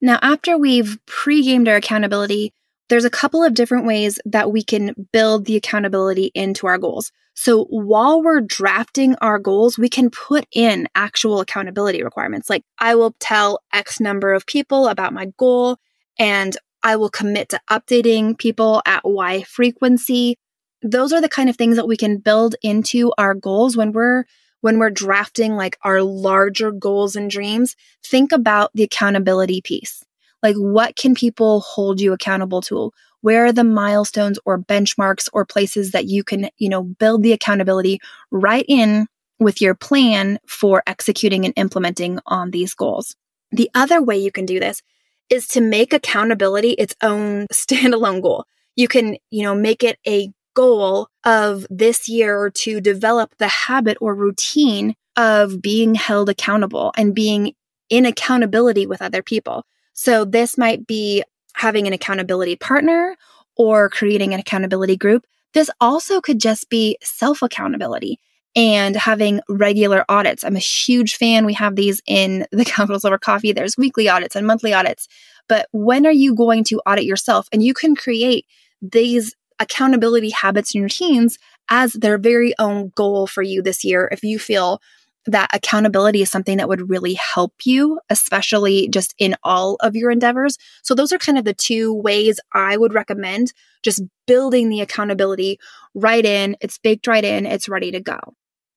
Now, 0.01 0.17
after 0.24 0.58
we've 0.58 0.98
pre 1.05 1.43
gamed 1.43 1.67
our 1.67 1.75
accountability, 1.75 2.51
there's 2.89 3.05
a 3.05 3.09
couple 3.09 3.43
of 3.43 3.53
different 3.53 3.85
ways 3.85 4.19
that 4.25 4.51
we 4.51 4.63
can 4.63 5.07
build 5.11 5.45
the 5.45 5.55
accountability 5.55 6.31
into 6.33 6.67
our 6.67 6.77
goals. 6.77 7.11
So 7.35 7.65
while 7.65 8.21
we're 8.21 8.41
drafting 8.41 9.15
our 9.15 9.39
goals, 9.39 9.77
we 9.77 9.89
can 9.89 10.09
put 10.09 10.45
in 10.51 10.87
actual 10.93 11.39
accountability 11.39 12.03
requirements. 12.03 12.49
Like 12.49 12.63
I 12.79 12.95
will 12.95 13.15
tell 13.19 13.59
X 13.73 13.99
number 13.99 14.33
of 14.33 14.45
people 14.45 14.87
about 14.87 15.13
my 15.13 15.31
goal 15.37 15.77
and 16.19 16.55
I 16.83 16.97
will 16.97 17.09
commit 17.09 17.49
to 17.49 17.61
updating 17.69 18.37
people 18.37 18.81
at 18.85 19.01
Y 19.03 19.43
frequency. 19.43 20.37
Those 20.81 21.13
are 21.13 21.21
the 21.21 21.29
kind 21.29 21.49
of 21.49 21.55
things 21.55 21.77
that 21.77 21.87
we 21.87 21.97
can 21.97 22.17
build 22.17 22.55
into 22.61 23.13
our 23.17 23.33
goals 23.33 23.77
when 23.77 23.93
we're 23.93 24.25
when 24.61 24.79
we're 24.79 24.89
drafting 24.89 25.55
like 25.55 25.77
our 25.83 26.01
larger 26.01 26.71
goals 26.71 27.15
and 27.15 27.29
dreams. 27.29 27.75
Think 28.05 28.31
about 28.31 28.71
the 28.73 28.83
accountability 28.83 29.61
piece. 29.61 30.03
Like, 30.43 30.57
what 30.57 30.95
can 30.97 31.15
people 31.15 31.62
hold 31.62 32.01
you 32.01 32.13
accountable 32.13 32.62
to? 32.63 32.91
Where 33.21 33.45
are 33.45 33.53
the 33.53 33.63
milestones 33.63 34.38
or 34.45 34.59
benchmarks 34.59 35.29
or 35.31 35.45
places 35.45 35.91
that 35.91 36.05
you 36.05 36.23
can, 36.23 36.50
you 36.57 36.67
know, 36.67 36.83
build 36.83 37.23
the 37.23 37.31
accountability 37.31 38.00
right 38.29 38.65
in 38.67 39.07
with 39.39 39.62
your 39.62 39.73
plan 39.73 40.39
for 40.45 40.83
executing 40.85 41.45
and 41.45 41.53
implementing 41.55 42.19
on 42.27 42.51
these 42.51 42.73
goals? 42.73 43.15
The 43.51 43.69
other 43.73 44.01
way 44.01 44.17
you 44.17 44.31
can 44.31 44.45
do 44.45 44.59
this 44.59 44.81
is 45.29 45.47
to 45.50 45.62
make 45.62 45.93
accountability 45.93 46.71
its 46.71 46.95
own 47.01 47.47
standalone 47.53 48.21
goal. 48.21 48.45
You 48.75 48.89
can, 48.89 49.17
you 49.31 49.43
know, 49.43 49.55
make 49.55 49.83
it 49.83 49.97
a 50.05 50.29
goal 50.55 51.07
of 51.23 51.65
this 51.69 52.09
year 52.09 52.50
to 52.50 52.81
develop 52.81 53.35
the 53.38 53.47
habit 53.47 53.97
or 54.01 54.13
routine 54.13 54.95
of 55.15 55.62
being 55.62 55.95
held 55.95 56.29
accountable 56.29 56.91
and 56.97 57.15
being 57.15 57.53
in 57.89 58.05
accountability 58.05 58.85
with 58.85 59.01
other 59.01 59.21
people. 59.21 59.65
So 59.93 60.25
this 60.25 60.57
might 60.57 60.85
be 60.88 61.23
having 61.55 61.88
an 61.88 61.93
accountability 61.93 62.55
partner 62.55 63.15
or 63.55 63.89
creating 63.89 64.33
an 64.33 64.39
accountability 64.39 64.97
group. 64.97 65.25
This 65.53 65.69
also 65.79 66.19
could 66.19 66.39
just 66.39 66.69
be 66.69 66.97
self 67.01 67.41
accountability 67.41 68.19
and 68.55 68.95
having 68.95 69.41
regular 69.50 70.05
audits. 70.09 70.43
I'm 70.43 70.55
a 70.55 70.59
huge 70.59 71.15
fan. 71.15 71.45
We 71.45 71.53
have 71.53 71.75
these 71.75 72.01
in 72.05 72.45
the 72.51 72.65
Cowgirls 72.67 73.05
Over 73.05 73.17
Coffee. 73.17 73.51
There's 73.51 73.77
weekly 73.77 74.09
audits 74.09 74.35
and 74.35 74.45
monthly 74.45 74.73
audits. 74.73 75.07
But 75.47 75.67
when 75.71 76.05
are 76.05 76.12
you 76.12 76.35
going 76.35 76.63
to 76.65 76.81
audit 76.85 77.05
yourself? 77.05 77.47
And 77.51 77.63
you 77.63 77.73
can 77.73 77.95
create 77.95 78.45
these 78.81 79.35
accountability 79.59 80.29
habits 80.29 80.73
and 80.73 80.83
routines 80.83 81.38
as 81.69 81.93
their 81.93 82.17
very 82.17 82.53
own 82.59 82.91
goal 82.95 83.27
for 83.27 83.41
you 83.41 83.62
this 83.62 83.83
year 83.83 84.09
if 84.12 84.23
you 84.23 84.39
feel 84.39 84.81
that 85.25 85.50
accountability 85.53 86.22
is 86.22 86.30
something 86.30 86.58
that 86.58 86.68
would 86.68 86.89
really 86.89 87.13
help 87.13 87.53
you, 87.63 88.00
especially 88.10 88.89
just 88.89 89.13
in 89.18 89.36
all 89.44 89.77
of 89.82 89.96
your 89.96 90.12
endeavors. 90.12 90.58
So, 90.84 90.96
those 90.96 91.12
are 91.12 91.18
kind 91.18 91.38
of 91.38 91.46
the 91.46 91.53
two 91.53 91.94
ways 91.94 92.39
I 92.53 92.77
would 92.77 92.94
recommend 92.94 93.53
just 93.84 94.01
building 94.27 94.70
the 94.70 94.82
accountability 94.82 95.60
right 95.94 96.25
in. 96.25 96.56
It's 96.62 96.77
baked 96.77 97.08
right 97.08 97.24
in, 97.24 97.46
it's 97.46 97.70
ready 97.70 97.92
to 97.92 98.00
go. 98.00 98.20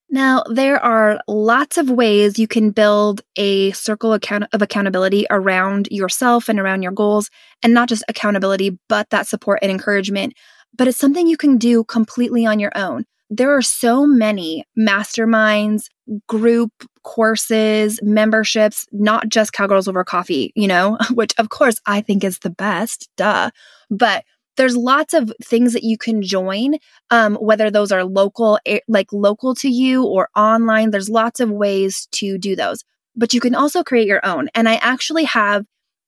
Now, 0.09 0.45
there 0.49 0.79
are 0.79 1.21
lots 1.27 1.79
of 1.79 1.91
ways 1.91 2.39
you 2.39 2.47
can 2.47 2.71
build 2.71 3.23
a 3.35 3.73
circle 3.73 4.13
account- 4.13 4.47
of 4.53 4.63
accountability 4.63 5.27
around 5.31 5.89
yourself 5.91 6.49
and 6.49 6.61
around 6.61 6.83
your 6.83 6.93
goals, 6.93 7.29
and 7.63 7.75
not 7.75 7.89
just 7.89 8.05
accountability, 8.09 8.79
but 8.89 9.11
that 9.11 9.27
support 9.27 9.59
and 9.63 9.71
encouragement. 9.71 10.35
But 10.77 10.87
it's 10.87 10.99
something 10.99 11.27
you 11.27 11.37
can 11.37 11.59
do 11.59 11.83
completely 11.85 12.47
on 12.47 12.61
your 12.61 12.73
own. 12.77 13.05
There 13.31 13.57
are 13.57 13.63
so 13.63 14.07
many 14.07 14.65
masterminds, 14.79 15.89
group 16.29 16.73
courses, 17.03 17.99
memberships, 18.03 18.87
not 18.93 19.29
just 19.29 19.53
Cowgirls 19.53 19.89
Over 19.89 20.05
Coffee, 20.05 20.53
you 20.55 20.69
know, 20.69 20.99
which 21.15 21.33
of 21.39 21.49
course 21.49 21.81
I 21.87 22.01
think 22.01 22.25
is 22.25 22.39
the 22.41 22.51
best, 22.51 23.09
duh. 23.17 23.51
But 23.91 24.25
there's 24.57 24.77
lots 24.77 25.13
of 25.13 25.33
things 25.43 25.73
that 25.75 25.85
you 25.85 25.99
can 25.99 26.23
join 26.23 26.77
um, 27.11 27.37
whether 27.37 27.71
those 27.71 27.93
are 27.93 28.05
local 28.05 28.59
like 28.89 29.13
local 29.13 29.55
to 29.57 29.69
you 29.69 30.05
or 30.05 30.29
online. 30.35 30.91
There's 30.91 31.11
lots 31.11 31.41
of 31.41 31.51
ways 31.51 32.09
to 32.13 32.39
do 32.39 32.57
those. 32.57 32.83
But 33.15 33.35
you 33.35 33.41
can 33.41 33.55
also 33.55 33.83
create 33.83 34.07
your 34.07 34.25
own. 34.25 34.49
And 34.55 34.69
i 34.69 34.75
actually 34.77 35.25
have 35.25 35.65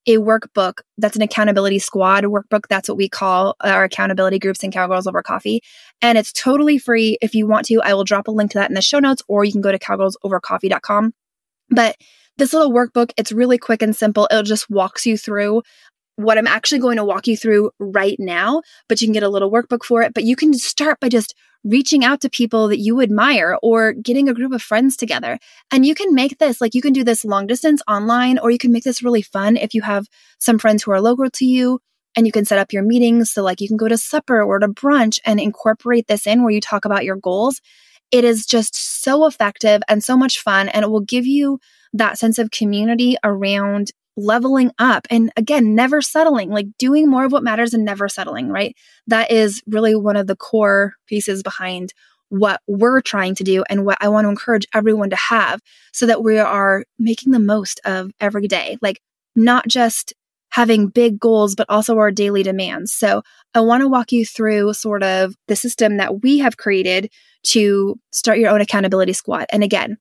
a 0.09 0.17
workbook 0.17 0.79
that's 0.97 1.15
an 1.15 1.21
accountability 1.21 1.79
squad 1.79 2.23
workbook. 2.23 2.67
That's 2.67 2.89
what 2.89 2.97
we 2.97 3.07
call 3.07 3.55
uh, 3.63 3.69
our 3.69 3.83
accountability 3.83 4.39
groups 4.39 4.63
in 4.63 4.71
cowgirls 4.71 5.07
over 5.07 5.21
coffee. 5.21 5.61
And 6.01 6.17
it's 6.17 6.33
totally 6.33 6.77
free. 6.79 7.17
If 7.21 7.35
you 7.35 7.47
want 7.47 7.65
to 7.67 7.79
i 7.83 7.93
will 7.93 8.03
drop 8.03 8.27
a 8.27 8.31
link 8.31 8.51
to 8.51 8.57
that 8.57 8.69
in 8.69 8.75
the 8.75 8.81
show 8.81 8.99
notes 8.99 9.21
or 9.27 9.43
you 9.43 9.51
can 9.51 9.61
go 9.61 9.71
to 9.71 9.79
cowgirlsovercoffee.com 9.79 11.13
but 11.69 11.95
this 12.37 12.53
little 12.53 12.71
workbook 12.71 13.11
it's 13.17 13.31
really 13.31 13.57
quick 13.57 13.81
and 13.81 13.95
simple. 13.95 14.27
It 14.31 14.43
just 14.43 14.69
walks 14.69 15.05
you 15.05 15.17
through 15.17 15.61
what 16.19 16.37
I'm 16.37 16.47
actually 16.47 16.79
going 16.79 16.97
to 16.97 17.05
walk 17.05 17.27
you 17.27 17.37
through 17.37 17.71
right 17.79 18.17
now, 18.19 18.61
but 18.89 19.01
you 19.01 19.07
can 19.07 19.13
get 19.13 19.23
a 19.23 19.29
little 19.29 19.49
workbook 19.49 19.85
for 19.85 20.01
it. 20.01 20.13
But 20.13 20.25
you 20.25 20.35
can 20.35 20.53
start 20.53 20.99
by 20.99 21.07
just 21.07 21.33
reaching 21.63 22.03
out 22.03 22.19
to 22.21 22.29
people 22.29 22.67
that 22.67 22.79
you 22.79 22.99
admire 22.99 23.57
or 23.63 23.93
getting 23.93 24.27
a 24.27 24.33
group 24.33 24.51
of 24.51 24.61
friends 24.61 24.97
together. 24.97 25.39
And 25.71 25.85
you 25.85 25.95
can 25.95 26.13
make 26.13 26.37
this 26.37 26.59
like 26.59 26.75
you 26.75 26.81
can 26.81 26.91
do 26.91 27.05
this 27.05 27.23
long 27.23 27.47
distance 27.47 27.81
online, 27.87 28.37
or 28.37 28.51
you 28.51 28.57
can 28.57 28.73
make 28.73 28.83
this 28.83 29.01
really 29.01 29.21
fun 29.21 29.55
if 29.55 29.73
you 29.73 29.81
have 29.81 30.07
some 30.39 30.59
friends 30.59 30.83
who 30.83 30.91
are 30.91 30.99
local 30.99 31.29
to 31.29 31.45
you 31.45 31.79
and 32.17 32.25
you 32.25 32.33
can 32.33 32.43
set 32.43 32.59
up 32.59 32.73
your 32.73 32.83
meetings. 32.83 33.31
So, 33.31 33.41
like, 33.41 33.61
you 33.61 33.69
can 33.69 33.77
go 33.77 33.87
to 33.87 33.97
supper 33.97 34.41
or 34.41 34.59
to 34.59 34.67
brunch 34.67 35.19
and 35.25 35.39
incorporate 35.39 36.07
this 36.07 36.27
in 36.27 36.43
where 36.43 36.51
you 36.51 36.59
talk 36.59 36.83
about 36.83 37.05
your 37.05 37.15
goals. 37.15 37.61
It 38.11 38.25
is 38.25 38.45
just 38.45 38.75
so 38.75 39.25
effective 39.25 39.81
and 39.87 40.03
so 40.03 40.17
much 40.17 40.39
fun, 40.39 40.67
and 40.67 40.83
it 40.83 40.89
will 40.89 40.99
give 40.99 41.25
you 41.25 41.59
that 41.93 42.17
sense 42.17 42.39
of 42.39 42.51
community 42.51 43.15
around 43.23 43.91
leveling 44.19 44.71
up 44.79 45.07
and 45.09 45.31
again, 45.37 45.75
never 45.75 46.01
settling, 46.01 46.49
like 46.49 46.67
doing 46.77 47.09
more 47.09 47.25
of 47.25 47.31
what 47.31 47.43
matters 47.43 47.73
and 47.73 47.85
never 47.85 48.07
settling, 48.07 48.49
right? 48.49 48.75
That 49.07 49.31
is 49.31 49.61
really 49.67 49.95
one 49.95 50.15
of 50.15 50.27
the 50.27 50.35
core 50.35 50.93
pieces 51.07 51.43
behind 51.43 51.93
what 52.29 52.61
we're 52.67 53.01
trying 53.01 53.35
to 53.35 53.43
do 53.43 53.63
and 53.69 53.85
what 53.85 53.97
I 54.01 54.09
want 54.09 54.25
to 54.25 54.29
encourage 54.29 54.67
everyone 54.73 55.09
to 55.09 55.15
have 55.15 55.61
so 55.93 56.05
that 56.05 56.23
we 56.23 56.37
are 56.37 56.85
making 56.99 57.31
the 57.31 57.39
most 57.39 57.79
of 57.85 58.11
every 58.19 58.47
day. 58.47 58.77
Like, 58.81 59.01
not 59.35 59.67
just 59.67 60.13
having 60.51 60.87
big 60.87 61.19
goals, 61.19 61.55
but 61.55 61.67
also 61.69 61.97
our 61.97 62.11
daily 62.11 62.43
demands. 62.43 62.93
So, 62.93 63.23
I 63.55 63.61
want 63.61 63.81
to 63.81 63.87
walk 63.87 64.11
you 64.11 64.25
through 64.25 64.73
sort 64.73 65.01
of 65.01 65.35
the 65.47 65.55
system 65.55 65.97
that 65.97 66.21
we 66.21 66.37
have 66.39 66.57
created 66.57 67.11
to 67.43 67.99
start 68.11 68.37
your 68.37 68.51
own 68.51 68.61
accountability 68.61 69.13
squad. 69.13 69.45
And 69.51 69.63
again, 69.63 69.97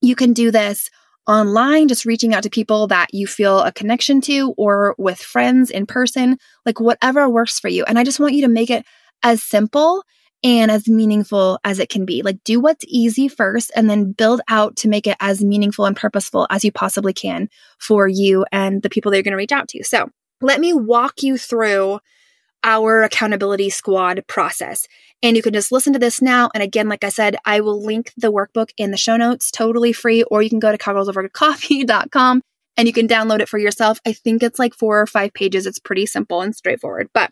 you 0.00 0.16
can 0.16 0.32
do 0.32 0.50
this 0.50 0.90
online, 1.26 1.88
just 1.88 2.04
reaching 2.04 2.34
out 2.34 2.42
to 2.42 2.50
people 2.50 2.86
that 2.88 3.12
you 3.12 3.26
feel 3.26 3.60
a 3.60 3.72
connection 3.72 4.20
to 4.22 4.54
or 4.56 4.94
with 4.98 5.18
friends 5.18 5.70
in 5.70 5.86
person, 5.86 6.38
like 6.66 6.80
whatever 6.80 7.28
works 7.28 7.60
for 7.60 7.68
you. 7.68 7.84
And 7.84 7.98
I 7.98 8.04
just 8.04 8.20
want 8.20 8.34
you 8.34 8.42
to 8.42 8.48
make 8.48 8.70
it 8.70 8.84
as 9.22 9.42
simple 9.42 10.02
and 10.42 10.70
as 10.70 10.88
meaningful 10.88 11.58
as 11.64 11.78
it 11.78 11.90
can 11.90 12.04
be. 12.04 12.22
Like, 12.22 12.42
do 12.44 12.60
what's 12.60 12.84
easy 12.88 13.28
first 13.28 13.70
and 13.76 13.90
then 13.90 14.12
build 14.12 14.40
out 14.48 14.76
to 14.76 14.88
make 14.88 15.06
it 15.06 15.16
as 15.20 15.44
meaningful 15.44 15.84
and 15.84 15.96
purposeful 15.96 16.46
as 16.50 16.64
you 16.64 16.72
possibly 16.72 17.12
can 17.12 17.48
for 17.78 18.08
you 18.08 18.46
and 18.50 18.82
the 18.82 18.90
people 18.90 19.10
that 19.10 19.18
you're 19.18 19.22
going 19.22 19.32
to 19.32 19.36
reach 19.36 19.52
out 19.52 19.68
to. 19.68 19.84
So, 19.84 20.08
let 20.40 20.60
me 20.60 20.72
walk 20.72 21.22
you 21.22 21.36
through 21.36 22.00
our 22.64 23.02
accountability 23.02 23.70
squad 23.70 24.24
process. 24.26 24.86
And 25.22 25.36
you 25.36 25.42
can 25.42 25.52
just 25.52 25.72
listen 25.72 25.92
to 25.92 25.98
this 25.98 26.22
now. 26.22 26.50
And 26.54 26.62
again, 26.62 26.88
like 26.88 27.04
I 27.04 27.08
said, 27.08 27.36
I 27.44 27.60
will 27.60 27.82
link 27.82 28.12
the 28.16 28.32
workbook 28.32 28.70
in 28.76 28.90
the 28.90 28.96
show 28.96 29.16
notes, 29.16 29.50
totally 29.50 29.92
free, 29.92 30.22
or 30.24 30.42
you 30.42 30.50
can 30.50 30.58
go 30.58 30.72
to 30.72 30.78
cowgirlsovercoffee.com 30.78 32.42
and 32.76 32.86
you 32.86 32.92
can 32.92 33.08
download 33.08 33.40
it 33.40 33.48
for 33.48 33.58
yourself. 33.58 34.00
I 34.06 34.12
think 34.12 34.42
it's 34.42 34.58
like 34.58 34.74
four 34.74 35.00
or 35.00 35.06
five 35.06 35.32
pages. 35.34 35.66
It's 35.66 35.78
pretty 35.78 36.06
simple 36.06 36.40
and 36.40 36.54
straightforward. 36.54 37.08
But 37.12 37.30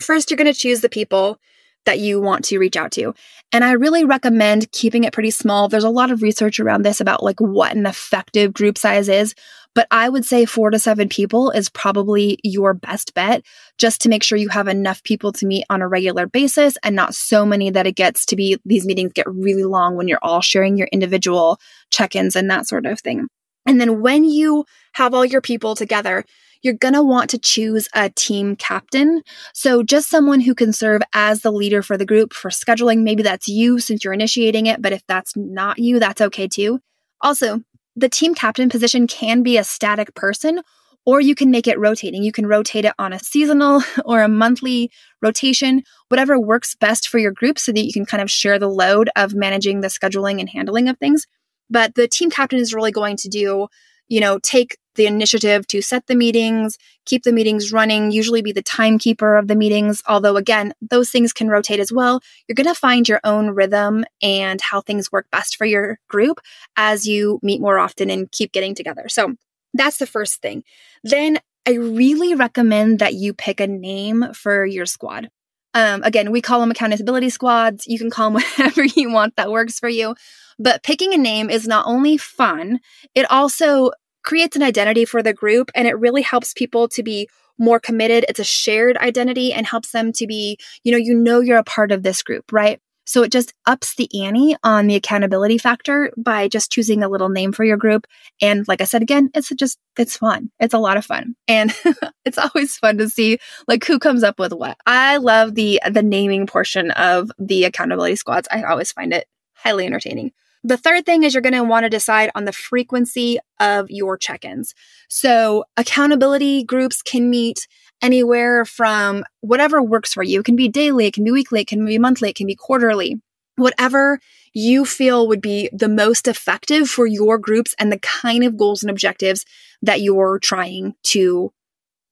first, 0.00 0.30
you're 0.30 0.38
going 0.38 0.52
to 0.52 0.58
choose 0.58 0.80
the 0.80 0.88
people 0.88 1.38
that 1.84 2.00
you 2.00 2.20
want 2.20 2.44
to 2.46 2.58
reach 2.58 2.76
out 2.76 2.90
to. 2.92 3.14
And 3.52 3.64
I 3.64 3.72
really 3.72 4.04
recommend 4.04 4.70
keeping 4.72 5.04
it 5.04 5.12
pretty 5.12 5.30
small. 5.30 5.68
There's 5.68 5.84
a 5.84 5.90
lot 5.90 6.10
of 6.10 6.20
research 6.20 6.60
around 6.60 6.82
this 6.82 7.00
about 7.00 7.22
like 7.22 7.40
what 7.40 7.74
an 7.74 7.86
effective 7.86 8.52
group 8.52 8.76
size 8.76 9.08
is, 9.08 9.34
but 9.76 9.86
I 9.90 10.08
would 10.08 10.24
say 10.24 10.46
4 10.46 10.70
to 10.70 10.78
7 10.78 11.08
people 11.10 11.50
is 11.50 11.68
probably 11.68 12.38
your 12.42 12.72
best 12.72 13.12
bet 13.12 13.44
just 13.76 14.00
to 14.00 14.08
make 14.08 14.22
sure 14.22 14.38
you 14.38 14.48
have 14.48 14.68
enough 14.68 15.02
people 15.04 15.32
to 15.32 15.46
meet 15.46 15.66
on 15.68 15.82
a 15.82 15.86
regular 15.86 16.26
basis 16.26 16.78
and 16.82 16.96
not 16.96 17.14
so 17.14 17.44
many 17.44 17.68
that 17.68 17.86
it 17.86 17.92
gets 17.92 18.24
to 18.26 18.36
be 18.36 18.58
these 18.64 18.86
meetings 18.86 19.12
get 19.12 19.28
really 19.28 19.64
long 19.64 19.94
when 19.94 20.08
you're 20.08 20.18
all 20.22 20.40
sharing 20.40 20.78
your 20.78 20.88
individual 20.92 21.60
check-ins 21.90 22.34
and 22.34 22.50
that 22.50 22.66
sort 22.66 22.86
of 22.86 23.00
thing. 23.00 23.28
And 23.66 23.78
then 23.78 24.00
when 24.00 24.24
you 24.24 24.64
have 24.94 25.12
all 25.12 25.26
your 25.26 25.42
people 25.42 25.74
together, 25.74 26.24
you're 26.62 26.72
going 26.72 26.94
to 26.94 27.02
want 27.02 27.28
to 27.30 27.38
choose 27.38 27.86
a 27.94 28.08
team 28.08 28.56
captain. 28.56 29.22
So, 29.52 29.82
just 29.82 30.08
someone 30.08 30.40
who 30.40 30.54
can 30.54 30.72
serve 30.72 31.02
as 31.12 31.42
the 31.42 31.52
leader 31.52 31.82
for 31.82 31.98
the 31.98 32.06
group 32.06 32.32
for 32.32 32.48
scheduling. 32.48 33.02
Maybe 33.02 33.22
that's 33.22 33.46
you 33.46 33.78
since 33.78 34.04
you're 34.04 34.14
initiating 34.14 34.66
it, 34.66 34.80
but 34.80 34.92
if 34.92 35.06
that's 35.06 35.36
not 35.36 35.78
you, 35.78 35.98
that's 35.98 36.22
okay 36.22 36.48
too. 36.48 36.80
Also, 37.20 37.60
the 37.96 38.08
team 38.08 38.34
captain 38.34 38.68
position 38.68 39.06
can 39.06 39.42
be 39.42 39.56
a 39.56 39.64
static 39.64 40.14
person 40.14 40.60
or 41.04 41.20
you 41.20 41.34
can 41.34 41.50
make 41.50 41.66
it 41.66 41.78
rotating. 41.78 42.22
You 42.22 42.32
can 42.32 42.46
rotate 42.46 42.84
it 42.84 42.92
on 42.98 43.12
a 43.12 43.18
seasonal 43.18 43.82
or 44.04 44.22
a 44.22 44.28
monthly 44.28 44.90
rotation, 45.22 45.82
whatever 46.08 46.38
works 46.38 46.74
best 46.74 47.08
for 47.08 47.18
your 47.18 47.32
group 47.32 47.58
so 47.58 47.72
that 47.72 47.84
you 47.84 47.92
can 47.92 48.06
kind 48.06 48.22
of 48.22 48.30
share 48.30 48.58
the 48.58 48.68
load 48.68 49.08
of 49.16 49.34
managing 49.34 49.80
the 49.80 49.88
scheduling 49.88 50.40
and 50.40 50.50
handling 50.50 50.88
of 50.88 50.98
things. 50.98 51.26
But 51.70 51.94
the 51.94 52.06
team 52.06 52.30
captain 52.30 52.58
is 52.58 52.74
really 52.74 52.92
going 52.92 53.16
to 53.18 53.28
do 53.28 53.68
you 54.08 54.20
know, 54.20 54.38
take 54.38 54.78
the 54.96 55.06
initiative 55.06 55.66
to 55.68 55.80
set 55.80 56.06
the 56.06 56.14
meetings, 56.14 56.78
keep 57.04 57.22
the 57.22 57.32
meetings 57.32 57.72
running, 57.72 58.10
usually 58.10 58.42
be 58.42 58.52
the 58.52 58.62
timekeeper 58.62 59.36
of 59.36 59.48
the 59.48 59.54
meetings. 59.54 60.02
Although, 60.06 60.36
again, 60.36 60.72
those 60.80 61.10
things 61.10 61.32
can 61.32 61.48
rotate 61.48 61.80
as 61.80 61.92
well. 61.92 62.20
You're 62.46 62.54
going 62.54 62.66
to 62.66 62.74
find 62.74 63.08
your 63.08 63.20
own 63.24 63.50
rhythm 63.50 64.04
and 64.22 64.60
how 64.60 64.80
things 64.80 65.12
work 65.12 65.26
best 65.30 65.56
for 65.56 65.64
your 65.64 65.98
group 66.08 66.40
as 66.76 67.06
you 67.06 67.38
meet 67.42 67.60
more 67.60 67.78
often 67.78 68.10
and 68.10 68.30
keep 68.32 68.52
getting 68.52 68.74
together. 68.74 69.08
So 69.08 69.34
that's 69.74 69.98
the 69.98 70.06
first 70.06 70.42
thing. 70.42 70.64
Then 71.04 71.38
I 71.66 71.74
really 71.74 72.34
recommend 72.34 73.00
that 73.00 73.14
you 73.14 73.34
pick 73.34 73.60
a 73.60 73.66
name 73.66 74.32
for 74.32 74.64
your 74.64 74.86
squad. 74.86 75.30
Um, 75.74 76.02
again, 76.04 76.30
we 76.30 76.40
call 76.40 76.60
them 76.60 76.70
accountability 76.70 77.28
squads. 77.28 77.86
You 77.86 77.98
can 77.98 78.08
call 78.08 78.30
them 78.30 78.42
whatever 78.56 78.84
you 78.84 79.10
want 79.10 79.36
that 79.36 79.50
works 79.50 79.78
for 79.78 79.88
you. 79.88 80.14
But 80.58 80.82
picking 80.82 81.12
a 81.12 81.18
name 81.18 81.50
is 81.50 81.68
not 81.68 81.86
only 81.86 82.16
fun, 82.16 82.80
it 83.14 83.30
also 83.30 83.90
creates 84.26 84.56
an 84.56 84.62
identity 84.62 85.06
for 85.06 85.22
the 85.22 85.32
group 85.32 85.70
and 85.74 85.88
it 85.88 85.98
really 85.98 86.22
helps 86.22 86.52
people 86.52 86.88
to 86.88 87.02
be 87.02 87.28
more 87.58 87.80
committed. 87.80 88.26
It's 88.28 88.40
a 88.40 88.44
shared 88.44 88.98
identity 88.98 89.54
and 89.54 89.66
helps 89.66 89.92
them 89.92 90.12
to 90.12 90.26
be, 90.26 90.58
you 90.84 90.92
know, 90.92 90.98
you 90.98 91.14
know, 91.14 91.40
you're 91.40 91.56
a 91.56 91.64
part 91.64 91.92
of 91.92 92.02
this 92.02 92.22
group, 92.22 92.52
right? 92.52 92.78
So 93.06 93.22
it 93.22 93.30
just 93.30 93.54
ups 93.66 93.94
the 93.94 94.10
ante 94.20 94.56
on 94.64 94.88
the 94.88 94.96
accountability 94.96 95.58
factor 95.58 96.12
by 96.16 96.48
just 96.48 96.72
choosing 96.72 97.04
a 97.04 97.08
little 97.08 97.28
name 97.28 97.52
for 97.52 97.62
your 97.62 97.76
group. 97.76 98.04
And 98.42 98.66
like 98.66 98.80
I 98.80 98.84
said 98.84 99.00
again, 99.00 99.30
it's 99.32 99.48
just, 99.50 99.78
it's 99.96 100.16
fun. 100.16 100.50
It's 100.58 100.74
a 100.74 100.78
lot 100.78 100.96
of 100.96 101.06
fun. 101.06 101.36
And 101.46 101.72
it's 102.24 102.36
always 102.36 102.76
fun 102.76 102.98
to 102.98 103.08
see 103.08 103.38
like 103.68 103.84
who 103.84 104.00
comes 104.00 104.24
up 104.24 104.40
with 104.40 104.52
what. 104.52 104.76
I 104.86 105.18
love 105.18 105.54
the, 105.54 105.80
the 105.88 106.02
naming 106.02 106.48
portion 106.48 106.90
of 106.90 107.30
the 107.38 107.64
accountability 107.64 108.16
squads. 108.16 108.48
I 108.50 108.64
always 108.64 108.90
find 108.90 109.14
it 109.14 109.28
highly 109.54 109.86
entertaining. 109.86 110.32
The 110.66 110.76
third 110.76 111.06
thing 111.06 111.22
is 111.22 111.32
you're 111.32 111.42
going 111.42 111.52
to 111.52 111.62
want 111.62 111.84
to 111.84 111.88
decide 111.88 112.28
on 112.34 112.44
the 112.44 112.52
frequency 112.52 113.38
of 113.60 113.88
your 113.88 114.18
check 114.18 114.44
ins. 114.44 114.74
So 115.08 115.64
accountability 115.76 116.64
groups 116.64 117.02
can 117.02 117.30
meet 117.30 117.68
anywhere 118.02 118.64
from 118.64 119.22
whatever 119.42 119.80
works 119.80 120.12
for 120.12 120.24
you. 120.24 120.40
It 120.40 120.44
can 120.44 120.56
be 120.56 120.66
daily, 120.66 121.06
it 121.06 121.14
can 121.14 121.22
be 121.22 121.30
weekly, 121.30 121.60
it 121.60 121.68
can 121.68 121.86
be 121.86 122.00
monthly, 122.00 122.30
it 122.30 122.36
can 122.36 122.48
be 122.48 122.56
quarterly. 122.56 123.14
Whatever 123.54 124.18
you 124.54 124.84
feel 124.84 125.28
would 125.28 125.40
be 125.40 125.70
the 125.72 125.88
most 125.88 126.26
effective 126.26 126.88
for 126.88 127.06
your 127.06 127.38
groups 127.38 127.72
and 127.78 127.92
the 127.92 128.00
kind 128.00 128.42
of 128.42 128.56
goals 128.56 128.82
and 128.82 128.90
objectives 128.90 129.44
that 129.82 130.00
you're 130.00 130.40
trying 130.40 130.94
to 131.04 131.52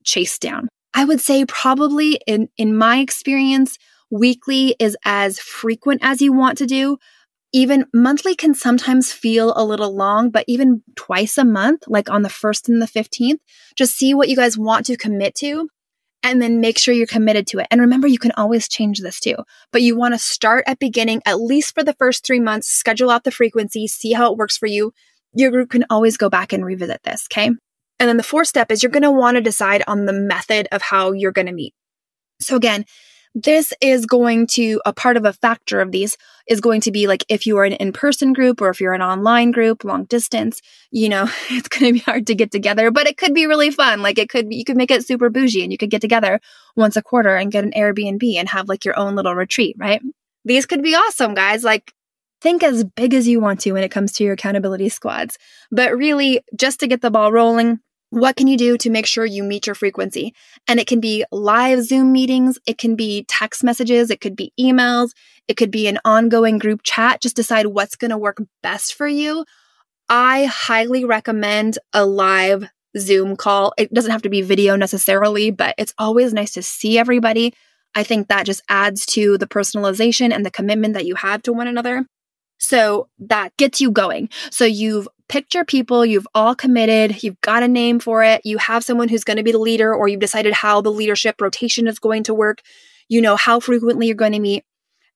chase 0.05 0.39
down. 0.39 0.69
I 0.95 1.05
would 1.05 1.21
say 1.21 1.45
probably 1.45 2.21
in, 2.25 2.49
in 2.57 2.79
my 2.79 2.99
experience, 2.99 3.79
weekly 4.13 4.77
is 4.79 4.97
as 5.05 5.41
frequent 5.41 6.03
as 6.05 6.23
you 6.23 6.33
want 6.33 6.57
to 6.59 6.67
do. 6.67 6.99
Even 7.55 7.87
monthly 7.95 8.35
can 8.35 8.53
sometimes 8.53 9.13
feel 9.13 9.53
a 9.55 9.65
little 9.65 9.95
long, 9.95 10.29
but 10.29 10.45
even 10.49 10.83
twice 10.97 11.39
a 11.39 11.45
month, 11.45 11.85
like 11.87 12.11
on 12.11 12.23
the 12.23 12.29
1st 12.29 12.69
and 12.69 12.83
the 12.83 12.87
15th, 12.87 13.39
just 13.77 13.97
see 13.97 14.13
what 14.13 14.29
you 14.29 14.35
guys 14.35 14.59
want 14.59 14.87
to 14.87 14.97
commit 14.97 15.37
to 15.37 15.69
and 16.25 16.43
then 16.43 16.61
make 16.61 16.79
sure 16.79 16.93
you're 16.93 17.07
committed 17.07 17.47
to 17.47 17.61
it. 17.61 17.69
And 17.71 17.81
remember, 17.81 18.09
you 18.09 18.19
can 18.19 18.33
always 18.33 18.67
change 18.67 18.99
this 18.99 19.21
too, 19.21 19.37
but 19.71 19.83
you 19.83 19.97
want 19.97 20.15
to 20.15 20.19
start 20.19 20.65
at 20.67 20.81
beginning, 20.81 21.23
at 21.27 21.41
least 21.41 21.75
for 21.75 21.85
the 21.85 21.93
first 21.93 22.27
three 22.27 22.41
months, 22.41 22.67
schedule 22.67 23.09
out 23.09 23.23
the 23.23 23.31
frequency, 23.31 23.87
see 23.87 24.15
how 24.15 24.33
it 24.33 24.37
works 24.37 24.59
for 24.59 24.67
you. 24.67 24.93
Your 25.33 25.53
group 25.53 25.71
can 25.71 25.85
always 25.91 26.17
go 26.17 26.29
back 26.29 26.53
and 26.53 26.65
revisit 26.65 27.05
this. 27.05 27.29
Okay. 27.33 27.47
And 27.47 28.09
then 28.09 28.17
the 28.17 28.25
fourth 28.25 28.49
step 28.49 28.73
is 28.73 28.83
you're 28.83 28.91
going 28.91 29.05
to 29.05 29.13
want 29.13 29.37
to 29.37 29.41
decide 29.41 29.85
on 29.87 30.07
the 30.07 30.13
method 30.13 30.67
of 30.73 30.83
how 30.83 31.13
you're 31.13 31.31
going 31.31 31.47
to 31.47 31.53
meet. 31.53 31.73
So 32.41 32.57
again, 32.57 32.85
this 33.35 33.73
is 33.81 34.07
going 34.07 34.47
to 34.47 34.81
a 34.87 34.93
part 34.93 35.17
of 35.17 35.25
a 35.25 35.33
factor 35.33 35.81
of 35.81 35.91
these 35.91 36.17
is 36.47 36.61
going 36.61 36.81
to 36.83 36.93
be 36.93 37.07
like 37.07 37.25
if 37.29 37.47
you 37.47 37.59
are 37.59 37.65
an 37.65 37.73
in-person 37.73 38.33
group 38.33 38.61
or 38.61 38.69
if 38.69 38.81
you're 38.81 38.93
an 38.93 39.03
online 39.03 39.51
group 39.51 39.83
long 39.83 40.05
distance 40.05 40.63
you 40.93 41.09
know 41.09 41.29
it's 41.51 41.69
going 41.69 41.87
to 41.87 41.93
be 41.93 41.99
hard 41.99 42.27
to 42.27 42.35
get 42.35 42.53
together 42.53 42.91
but 42.91 43.07
it 43.07 43.17
could 43.17 43.35
be 43.35 43.47
really 43.47 43.71
fun. 43.71 44.03
Like 44.03 44.19
it 44.19 44.29
could 44.29 44.53
you 44.53 44.65
could 44.65 44.77
make 44.77 44.91
it 44.91 45.07
super 45.07 45.31
bougie 45.31 45.63
and 45.63 45.73
you 45.73 45.79
could 45.79 45.91
get 45.91 46.01
together 46.01 46.41
once 46.77 46.97
a 46.97 47.03
quarter 47.03 47.37
and 47.37 47.53
get 47.53 47.65
an 47.65 47.73
airbnb 47.73 48.37
and 48.37 48.49
have 48.49 48.69
like 48.69 48.85
your 48.85 48.99
own 48.99 49.17
little 49.17 49.35
retreat 49.35 49.77
right? 49.79 50.01
These 50.45 50.67
could 50.67 50.83
be 50.83 50.95
awesome 50.95 51.35
guys. 51.35 51.65
Like 51.65 51.93
think 52.41 52.63
as 52.63 52.85
big 52.85 53.15
as 53.15 53.27
you 53.27 53.41
want 53.41 53.61
to 53.61 53.73
when 53.73 53.83
it 53.83 53.91
comes 53.91 54.13
to 54.13 54.25
your 54.25 54.35
accountability 54.35 54.89
squads. 54.91 55.39
But 55.71 55.97
really 55.97 56.43
just 56.57 56.81
to 56.81 56.87
get 56.87 57.01
the 57.01 57.11
ball 57.11 57.33
rolling 57.33 57.81
what 58.15 58.37
can 58.37 58.47
you 58.47 58.57
do 58.57 58.79
to 58.79 58.91
make 58.91 59.07
sure 59.07 59.25
you 59.25 59.43
meet 59.43 59.67
your 59.67 59.75
frequency? 59.75 60.35
And 60.69 60.79
it 60.79 60.87
can 60.87 61.01
be 61.01 61.25
live 61.33 61.83
Zoom 61.83 62.13
meetings, 62.13 62.59
it 62.65 62.79
can 62.79 62.95
be 62.95 63.25
text 63.25 63.65
messages, 63.65 64.09
it 64.09 64.21
could 64.21 64.37
be 64.37 64.53
emails, 64.59 65.11
it 65.49 65.57
could 65.57 65.73
be 65.73 65.89
an 65.89 65.99
ongoing 66.05 66.59
group 66.59 66.83
chat. 66.85 67.21
Just 67.21 67.35
decide 67.35 67.67
what's 67.67 67.97
going 67.97 68.13
to 68.13 68.19
work 68.19 68.39
best 68.63 68.95
for 68.95 69.09
you. 69.09 69.45
I 70.09 70.45
highly 70.45 71.05
recommend 71.05 71.79
a 71.93 72.07
live 72.07 72.69
Zoom 72.97 73.37
call. 73.37 73.75
It 73.77 73.93
doesn't 73.93 74.13
have 74.13 74.23
to 74.23 74.29
be 74.29 74.43
video 74.43 74.77
necessarily, 74.77 75.51
but 75.51 75.75
it's 75.77 75.95
always 75.99 76.33
nice 76.33 76.53
to 76.53 76.63
see 76.63 76.97
everybody. 76.99 77.53
I 77.97 78.05
think 78.05 78.29
that 78.29 78.47
just 78.47 78.63
adds 78.69 79.07
to 79.07 79.39
the 79.39 79.49
personalization 79.49 80.33
and 80.33 80.47
the 80.47 80.53
commitment 80.53 80.95
that 80.95 81.07
you 81.07 81.17
have 81.17 81.43
to 81.43 81.53
one 81.53 81.67
another. 81.67 82.07
So 82.59 83.09
that 83.19 83.57
gets 83.57 83.81
you 83.81 83.91
going. 83.91 84.29
So 84.51 84.65
you've 84.65 85.09
picked 85.29 85.55
your 85.55 85.65
people, 85.65 86.05
you've 86.05 86.29
all 86.35 86.55
committed, 86.55 87.23
you've 87.23 87.41
got 87.41 87.63
a 87.63 87.69
name 87.69 87.99
for 87.99 88.23
it, 88.23 88.43
you 88.45 88.59
have 88.59 88.85
someone 88.85 89.09
who's 89.09 89.25
going 89.25 89.37
to 89.37 89.43
be 89.43 89.53
the 89.53 89.59
leader, 89.59 89.95
or 89.95 90.09
you've 90.09 90.21
decided 90.21 90.53
how 90.53 90.81
the 90.81 90.93
leadership 90.93 91.41
rotation 91.41 91.87
is 91.89 91.99
going 91.99 92.23
to 92.25 92.35
work. 92.35 92.61
You 93.09 93.21
know 93.21 93.37
how 93.37 93.61
frequently 93.61 94.07
you're 94.07 94.17
going 94.17 94.33
to 94.33 94.41
meet. 94.41 94.65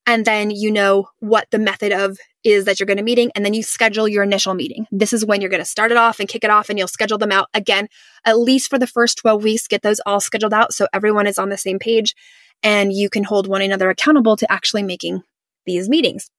And 0.05 0.25
then 0.25 0.49
you 0.49 0.71
know 0.71 1.09
what 1.19 1.47
the 1.51 1.59
method 1.59 1.91
of 1.91 2.17
is 2.43 2.65
that 2.65 2.79
you're 2.79 2.87
going 2.87 2.97
to 2.97 3.03
meeting. 3.03 3.31
And 3.35 3.45
then 3.45 3.53
you 3.53 3.61
schedule 3.61 4.07
your 4.07 4.23
initial 4.23 4.53
meeting. 4.53 4.87
This 4.91 5.13
is 5.13 5.25
when 5.25 5.41
you're 5.41 5.49
going 5.49 5.61
to 5.61 5.65
start 5.65 5.91
it 5.91 5.97
off 5.97 6.19
and 6.19 6.27
kick 6.27 6.43
it 6.43 6.49
off 6.49 6.69
and 6.69 6.79
you'll 6.79 6.87
schedule 6.87 7.17
them 7.17 7.31
out 7.31 7.47
again, 7.53 7.87
at 8.25 8.39
least 8.39 8.69
for 8.69 8.79
the 8.79 8.87
first 8.87 9.17
12 9.19 9.43
weeks, 9.43 9.67
get 9.67 9.81
those 9.81 9.99
all 10.05 10.19
scheduled 10.19 10.53
out. 10.53 10.73
So 10.73 10.87
everyone 10.93 11.27
is 11.27 11.37
on 11.37 11.49
the 11.49 11.57
same 11.57 11.79
page 11.79 12.15
and 12.63 12.91
you 12.93 13.09
can 13.09 13.23
hold 13.23 13.47
one 13.47 13.61
another 13.61 13.89
accountable 13.89 14.35
to 14.37 14.51
actually 14.51 14.83
making 14.83 15.21
these 15.65 15.89
meetings. 15.89 16.31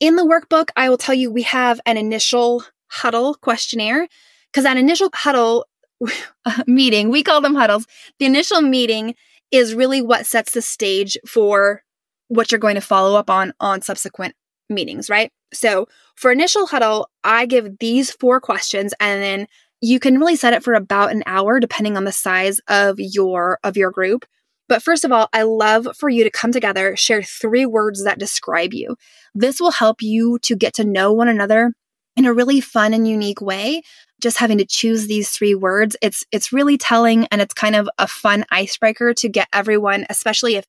In 0.00 0.16
the 0.16 0.24
workbook, 0.24 0.70
I 0.76 0.88
will 0.88 0.96
tell 0.96 1.14
you 1.14 1.30
we 1.30 1.42
have 1.42 1.80
an 1.84 1.98
initial 1.98 2.64
huddle 2.86 3.34
questionnaire 3.34 4.08
because 4.50 4.64
that 4.64 4.78
initial 4.78 5.10
huddle 5.12 5.66
uh, 6.46 6.64
meeting, 6.66 7.10
we 7.10 7.22
call 7.22 7.42
them 7.42 7.54
huddles. 7.54 7.86
The 8.18 8.24
initial 8.26 8.62
meeting 8.62 9.14
is 9.50 9.74
really 9.74 10.00
what 10.00 10.26
sets 10.26 10.52
the 10.52 10.62
stage 10.62 11.18
for 11.26 11.82
what 12.28 12.50
you're 12.50 12.58
going 12.58 12.76
to 12.76 12.80
follow 12.80 13.18
up 13.18 13.28
on 13.28 13.52
on 13.60 13.82
subsequent 13.82 14.34
meetings, 14.70 15.10
right? 15.10 15.30
So 15.52 15.86
for 16.14 16.30
initial 16.30 16.66
huddle, 16.66 17.10
I 17.22 17.44
give 17.44 17.78
these 17.78 18.10
four 18.10 18.40
questions 18.40 18.94
and 19.00 19.22
then 19.22 19.46
you 19.82 19.98
can 19.98 20.18
really 20.18 20.36
set 20.36 20.52
it 20.52 20.62
for 20.62 20.74
about 20.74 21.10
an 21.10 21.22
hour 21.26 21.58
depending 21.60 21.96
on 21.96 22.04
the 22.04 22.12
size 22.12 22.60
of 22.68 22.96
your 22.98 23.58
of 23.64 23.76
your 23.76 23.90
group. 23.90 24.24
But 24.70 24.84
first 24.84 25.04
of 25.04 25.10
all, 25.10 25.28
I 25.32 25.42
love 25.42 25.88
for 25.96 26.08
you 26.08 26.22
to 26.22 26.30
come 26.30 26.52
together, 26.52 26.94
share 26.96 27.24
three 27.24 27.66
words 27.66 28.04
that 28.04 28.20
describe 28.20 28.72
you. 28.72 28.94
This 29.34 29.60
will 29.60 29.72
help 29.72 30.00
you 30.00 30.38
to 30.42 30.54
get 30.54 30.74
to 30.74 30.84
know 30.84 31.12
one 31.12 31.26
another 31.26 31.72
in 32.16 32.24
a 32.24 32.32
really 32.32 32.60
fun 32.60 32.94
and 32.94 33.06
unique 33.06 33.40
way. 33.40 33.82
Just 34.22 34.38
having 34.38 34.58
to 34.58 34.64
choose 34.64 35.08
these 35.08 35.30
three 35.30 35.56
words, 35.56 35.96
it's 36.00 36.24
it's 36.30 36.52
really 36.52 36.78
telling 36.78 37.26
and 37.32 37.40
it's 37.42 37.52
kind 37.52 37.74
of 37.74 37.90
a 37.98 38.06
fun 38.06 38.44
icebreaker 38.52 39.12
to 39.14 39.28
get 39.28 39.48
everyone, 39.52 40.06
especially 40.08 40.54
if 40.54 40.66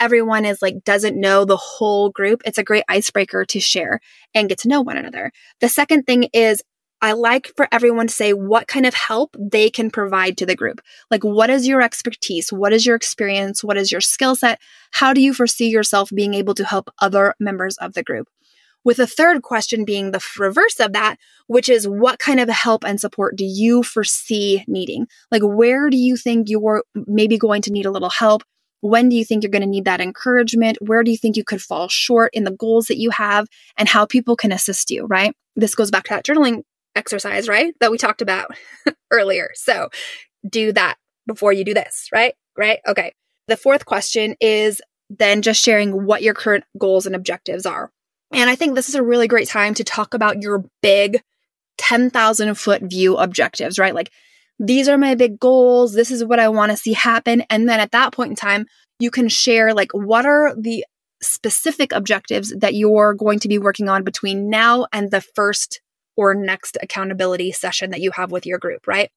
everyone 0.00 0.46
is 0.46 0.62
like 0.62 0.82
doesn't 0.84 1.20
know 1.20 1.44
the 1.44 1.58
whole 1.58 2.08
group. 2.08 2.40
It's 2.46 2.58
a 2.58 2.64
great 2.64 2.84
icebreaker 2.88 3.44
to 3.44 3.60
share 3.60 4.00
and 4.34 4.48
get 4.48 4.60
to 4.60 4.68
know 4.68 4.80
one 4.80 4.96
another. 4.96 5.30
The 5.60 5.68
second 5.68 6.04
thing 6.04 6.30
is 6.32 6.62
I 7.02 7.12
like 7.12 7.50
for 7.56 7.66
everyone 7.72 8.06
to 8.06 8.14
say 8.14 8.32
what 8.32 8.68
kind 8.68 8.86
of 8.86 8.94
help 8.94 9.36
they 9.38 9.70
can 9.70 9.90
provide 9.90 10.38
to 10.38 10.46
the 10.46 10.54
group. 10.54 10.80
Like, 11.10 11.24
what 11.24 11.50
is 11.50 11.66
your 11.66 11.82
expertise? 11.82 12.52
What 12.52 12.72
is 12.72 12.86
your 12.86 12.94
experience? 12.94 13.64
What 13.64 13.76
is 13.76 13.90
your 13.90 14.00
skill 14.00 14.36
set? 14.36 14.60
How 14.92 15.12
do 15.12 15.20
you 15.20 15.34
foresee 15.34 15.68
yourself 15.68 16.10
being 16.14 16.32
able 16.32 16.54
to 16.54 16.64
help 16.64 16.90
other 17.00 17.34
members 17.40 17.76
of 17.78 17.94
the 17.94 18.04
group? 18.04 18.28
With 18.84 19.00
a 19.00 19.06
third 19.06 19.42
question 19.42 19.84
being 19.84 20.12
the 20.12 20.24
reverse 20.38 20.78
of 20.78 20.92
that, 20.92 21.16
which 21.48 21.68
is 21.68 21.88
what 21.88 22.20
kind 22.20 22.38
of 22.38 22.48
help 22.48 22.84
and 22.84 23.00
support 23.00 23.34
do 23.34 23.44
you 23.44 23.82
foresee 23.82 24.64
needing? 24.68 25.06
Like, 25.32 25.42
where 25.42 25.90
do 25.90 25.96
you 25.96 26.16
think 26.16 26.48
you're 26.48 26.84
maybe 26.94 27.36
going 27.36 27.62
to 27.62 27.72
need 27.72 27.86
a 27.86 27.90
little 27.90 28.10
help? 28.10 28.44
When 28.80 29.08
do 29.08 29.16
you 29.16 29.24
think 29.24 29.42
you're 29.42 29.50
going 29.50 29.62
to 29.62 29.68
need 29.68 29.86
that 29.86 30.00
encouragement? 30.00 30.78
Where 30.80 31.02
do 31.02 31.10
you 31.10 31.16
think 31.16 31.36
you 31.36 31.44
could 31.44 31.62
fall 31.62 31.88
short 31.88 32.30
in 32.32 32.44
the 32.44 32.52
goals 32.52 32.86
that 32.86 32.98
you 32.98 33.10
have 33.10 33.48
and 33.76 33.88
how 33.88 34.06
people 34.06 34.36
can 34.36 34.52
assist 34.52 34.90
you, 34.90 35.06
right? 35.06 35.34
This 35.56 35.74
goes 35.74 35.90
back 35.90 36.04
to 36.04 36.10
that 36.14 36.24
journaling 36.24 36.62
exercise, 36.94 37.48
right? 37.48 37.74
That 37.80 37.90
we 37.90 37.98
talked 37.98 38.22
about 38.22 38.50
earlier. 39.10 39.50
So 39.54 39.88
do 40.48 40.72
that 40.72 40.96
before 41.26 41.52
you 41.52 41.64
do 41.64 41.74
this, 41.74 42.08
right? 42.12 42.34
Right? 42.56 42.80
Okay. 42.86 43.12
The 43.48 43.56
fourth 43.56 43.86
question 43.86 44.36
is 44.40 44.80
then 45.10 45.42
just 45.42 45.62
sharing 45.62 46.06
what 46.06 46.22
your 46.22 46.34
current 46.34 46.64
goals 46.78 47.06
and 47.06 47.14
objectives 47.14 47.66
are. 47.66 47.90
And 48.32 48.48
I 48.48 48.54
think 48.54 48.74
this 48.74 48.88
is 48.88 48.94
a 48.94 49.02
really 49.02 49.28
great 49.28 49.48
time 49.48 49.74
to 49.74 49.84
talk 49.84 50.14
about 50.14 50.42
your 50.42 50.64
big 50.80 51.22
10,000 51.78 52.54
foot 52.54 52.82
view 52.82 53.16
objectives, 53.16 53.78
right? 53.78 53.94
Like, 53.94 54.10
these 54.58 54.88
are 54.88 54.96
my 54.96 55.14
big 55.14 55.38
goals. 55.38 55.92
This 55.92 56.10
is 56.10 56.24
what 56.24 56.38
I 56.38 56.48
want 56.48 56.70
to 56.70 56.76
see 56.76 56.92
happen. 56.92 57.42
And 57.50 57.68
then 57.68 57.80
at 57.80 57.90
that 57.92 58.12
point 58.12 58.30
in 58.30 58.36
time, 58.36 58.66
you 58.98 59.10
can 59.10 59.28
share 59.28 59.74
like 59.74 59.90
what 59.92 60.24
are 60.24 60.54
the 60.56 60.84
specific 61.20 61.92
objectives 61.92 62.54
that 62.58 62.74
you're 62.74 63.14
going 63.14 63.38
to 63.40 63.48
be 63.48 63.58
working 63.58 63.88
on 63.88 64.04
between 64.04 64.48
now 64.48 64.86
and 64.92 65.10
the 65.10 65.20
first 65.20 65.80
or 66.16 66.34
next 66.34 66.76
accountability 66.82 67.52
session 67.52 67.90
that 67.90 68.00
you 68.00 68.10
have 68.12 68.30
with 68.30 68.46
your 68.46 68.58
group, 68.58 68.86
right? 68.86 69.10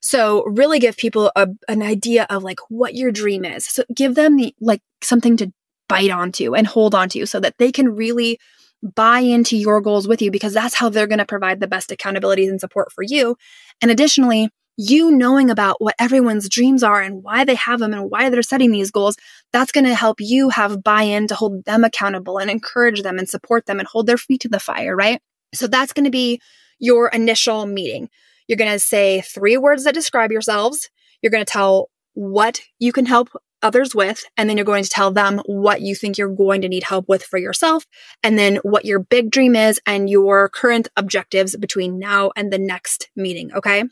So 0.00 0.44
really 0.44 0.80
give 0.80 0.96
people 0.96 1.30
a, 1.36 1.48
an 1.68 1.80
idea 1.80 2.26
of 2.28 2.42
like 2.42 2.58
what 2.68 2.94
your 2.94 3.12
dream 3.12 3.44
is. 3.44 3.64
So 3.66 3.84
give 3.94 4.16
them 4.16 4.36
the, 4.36 4.54
like 4.60 4.82
something 5.00 5.36
to 5.38 5.52
bite 5.88 6.10
onto 6.10 6.54
and 6.54 6.66
hold 6.66 6.94
onto 6.94 7.24
so 7.26 7.38
that 7.40 7.58
they 7.58 7.70
can 7.70 7.94
really 7.94 8.38
buy 8.82 9.20
into 9.20 9.56
your 9.56 9.80
goals 9.80 10.08
with 10.08 10.20
you 10.20 10.30
because 10.30 10.52
that's 10.52 10.74
how 10.74 10.88
they're 10.88 11.06
going 11.06 11.18
to 11.18 11.24
provide 11.24 11.60
the 11.60 11.68
best 11.68 11.92
accountability 11.92 12.46
and 12.46 12.60
support 12.60 12.90
for 12.90 13.02
you. 13.02 13.36
And 13.80 13.90
additionally, 13.90 14.48
you 14.76 15.12
knowing 15.12 15.50
about 15.50 15.80
what 15.80 15.94
everyone's 15.98 16.48
dreams 16.48 16.82
are 16.82 17.00
and 17.00 17.22
why 17.22 17.44
they 17.44 17.54
have 17.54 17.78
them 17.78 17.92
and 17.92 18.10
why 18.10 18.30
they're 18.30 18.42
setting 18.42 18.72
these 18.72 18.90
goals, 18.90 19.16
that's 19.52 19.70
going 19.70 19.84
to 19.84 19.94
help 19.94 20.16
you 20.20 20.48
have 20.48 20.82
buy 20.82 21.02
in 21.02 21.26
to 21.28 21.34
hold 21.34 21.64
them 21.64 21.84
accountable 21.84 22.38
and 22.38 22.50
encourage 22.50 23.02
them 23.02 23.18
and 23.18 23.28
support 23.28 23.66
them 23.66 23.78
and 23.78 23.86
hold 23.86 24.06
their 24.06 24.16
feet 24.16 24.40
to 24.40 24.48
the 24.48 24.58
fire, 24.58 24.96
right? 24.96 25.20
So 25.54 25.66
that's 25.66 25.92
going 25.92 26.04
to 26.04 26.10
be 26.10 26.40
your 26.78 27.08
initial 27.08 27.66
meeting. 27.66 28.08
You're 28.48 28.58
going 28.58 28.72
to 28.72 28.78
say 28.78 29.20
three 29.20 29.56
words 29.56 29.84
that 29.84 29.94
describe 29.94 30.32
yourselves. 30.32 30.90
You're 31.20 31.30
going 31.30 31.44
to 31.44 31.50
tell 31.50 31.90
what 32.14 32.60
you 32.78 32.92
can 32.92 33.06
help 33.06 33.28
others 33.62 33.94
with, 33.94 34.24
and 34.36 34.50
then 34.50 34.56
you're 34.56 34.66
going 34.66 34.82
to 34.82 34.90
tell 34.90 35.12
them 35.12 35.40
what 35.46 35.80
you 35.80 35.94
think 35.94 36.18
you're 36.18 36.34
going 36.34 36.60
to 36.62 36.68
need 36.68 36.82
help 36.82 37.08
with 37.08 37.22
for 37.22 37.38
yourself, 37.38 37.86
and 38.22 38.36
then 38.36 38.56
what 38.64 38.84
your 38.84 38.98
big 38.98 39.30
dream 39.30 39.54
is 39.54 39.80
and 39.86 40.10
your 40.10 40.48
current 40.48 40.88
objectives 40.96 41.56
between 41.56 41.98
now 41.98 42.32
and 42.34 42.52
the 42.52 42.58
next 42.58 43.08
meeting. 43.14 43.52
Okay. 43.54 43.84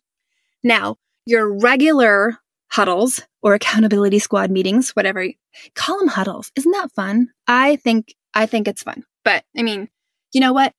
Now, 0.65 0.97
your 1.25 1.57
regular 1.61 2.39
huddles 2.69 3.23
or 3.43 3.55
accountability 3.55 4.19
squad 4.19 4.51
meetings, 4.51 4.91
whatever, 4.91 5.27
call 5.75 5.99
them 6.01 6.09
huddles. 6.09 6.51
Isn't 6.57 6.73
that 6.73 6.93
fun? 6.93 7.29
I 7.47 7.77
think, 7.77 8.15
I 8.35 8.47
think 8.47 8.67
it's 8.67 8.83
fun. 8.83 9.05
But 9.25 9.45
I 9.57 9.63
mean, 9.63 9.89
you 10.33 10.41
know 10.41 10.53
what? 10.53 10.75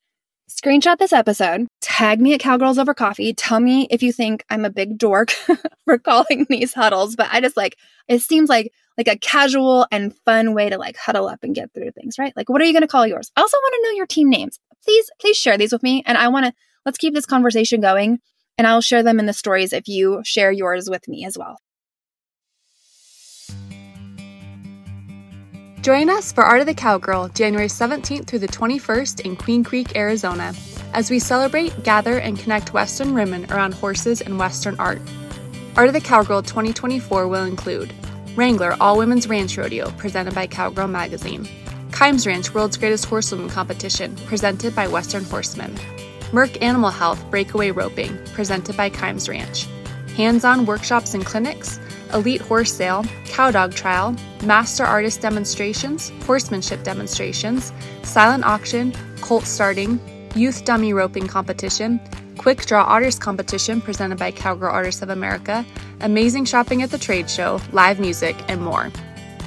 Screenshot 0.52 0.98
this 0.98 1.14
episode, 1.14 1.68
tag 1.80 2.20
me 2.20 2.34
at 2.34 2.42
Cowgirls 2.42 2.78
Over 2.78 2.94
Coffee. 2.94 3.34
Tell 3.34 3.62
me 3.62 3.88
if 3.90 4.04
you 4.04 4.12
think 4.12 4.44
I'm 4.50 4.66
a 4.66 4.70
big 4.70 4.98
dork 4.98 5.32
for 5.86 5.98
calling 5.98 6.46
these 6.50 6.74
huddles, 6.74 7.16
but 7.16 7.30
I 7.32 7.40
just 7.40 7.56
like 7.56 7.78
it 8.10 8.22
seems 8.22 8.50
like 8.50 8.74
like 8.98 9.08
a 9.08 9.18
casual 9.18 9.88
and 9.92 10.14
fun 10.26 10.54
way 10.54 10.70
to 10.70 10.78
like 10.78 10.98
huddle 10.98 11.30
up 11.30 11.40
and 11.44 11.56
get 11.56 11.74
through 11.74 11.92
things, 11.92 12.20
right? 12.20 12.34
Like 12.36 12.50
what 12.50 12.62
are 12.62 12.66
you 12.66 12.74
going 12.74 12.82
to 12.82 12.88
call 12.88 13.08
yours? 13.08 13.32
I 13.38 13.42
also 13.42 13.56
want 13.56 13.76
to 13.76 13.84
know 13.84 13.96
your 13.96 14.06
team 14.06 14.30
names. 14.30 14.60
Please 14.84 15.10
please 15.22 15.38
share 15.38 15.58
these 15.58 15.72
with 15.72 15.84
me 15.84 16.04
and 16.06 16.18
I 16.18 16.28
want 16.28 16.48
to 16.48 16.54
let's 16.86 16.98
keep 16.98 17.14
this 17.14 17.26
conversation 17.26 17.80
going 17.80 18.20
and 18.58 18.68
I'll 18.68 18.82
share 18.82 19.04
them 19.04 19.20
in 19.20 19.28
the 19.28 19.34
stories 19.34 19.72
if 19.72 19.88
you 19.88 20.22
share 20.26 20.52
yours 20.52 20.90
with 20.90 21.08
me 21.08 21.24
as 21.24 21.38
well. 21.38 21.58
Join 25.82 26.12
us 26.12 26.32
for 26.32 26.44
Art 26.44 26.60
of 26.62 26.68
the 26.68 26.76
Cowgirl 26.76 27.30
January 27.30 27.68
17th 27.68 28.28
through 28.28 28.38
the 28.38 28.48
21st 28.48 29.22
in 29.22 29.36
Queen 29.36 29.64
Creek, 29.64 29.96
Arizona, 29.96 30.54
as 30.94 31.10
we 31.10 31.18
celebrate, 31.18 31.84
gather, 31.84 32.20
and 32.20 32.38
connect 32.38 32.72
Western 32.72 33.16
women 33.16 33.52
around 33.52 33.74
horses 33.74 34.22
and 34.22 34.38
Western 34.38 34.80
art. 34.80 35.02
Art 35.76 35.88
of 35.88 35.94
the 35.96 36.00
Cowgirl 36.00 36.44
2024 36.44 37.28
will 37.28 37.46
include 37.46 37.92
Wrangler 38.36 38.78
All 38.80 38.96
Women's 38.96 39.28
Ranch 39.28 39.58
Rodeo, 39.58 39.90
presented 39.98 40.36
by 40.36 40.46
Cowgirl 40.46 40.88
Magazine, 40.88 41.48
Kimes 41.90 42.28
Ranch 42.28 42.54
World's 42.54 42.78
Greatest 42.78 43.06
Horsewoman 43.06 43.50
Competition, 43.50 44.16
presented 44.28 44.76
by 44.76 44.88
Western 44.88 45.24
Horseman, 45.24 45.74
Merck 46.30 46.62
Animal 46.62 46.92
Health 46.92 47.26
Breakaway 47.32 47.72
Roping, 47.72 48.16
presented 48.36 48.78
by 48.78 48.92
Kimes 48.92 49.28
Ranch, 49.28 49.66
hands 50.16 50.46
on 50.46 50.68
workshops 50.68 51.16
and 51.16 51.26
clinics, 51.26 51.80
elite 52.14 52.42
horse 52.42 52.74
sale, 52.74 53.04
cow 53.26 53.52
dog 53.52 53.74
trial, 53.74 54.16
master 54.44 54.84
artist 54.84 55.22
demonstrations, 55.22 56.10
horsemanship 56.26 56.84
demonstrations, 56.84 57.74
silent 58.04 58.44
auction, 58.44 58.94
colt 59.22 59.46
starting, 59.46 60.00
youth 60.36 60.66
dummy 60.66 60.94
roping 60.94 61.28
competition, 61.28 62.00
quick 62.38 62.66
draw 62.66 62.84
artist 62.84 63.22
competition 63.22 63.82
presented 63.82 64.18
by 64.18 64.32
Cowgirl 64.32 64.72
Artists 64.72 65.02
of 65.02 65.10
America, 65.10 65.66
amazing 66.00 66.46
shopping 66.46 66.82
at 66.82 66.90
the 66.90 66.98
trade 66.98 67.30
show, 67.30 67.62
live 67.72 68.00
music, 68.00 68.36
and 68.48 68.62
more. 68.62 68.92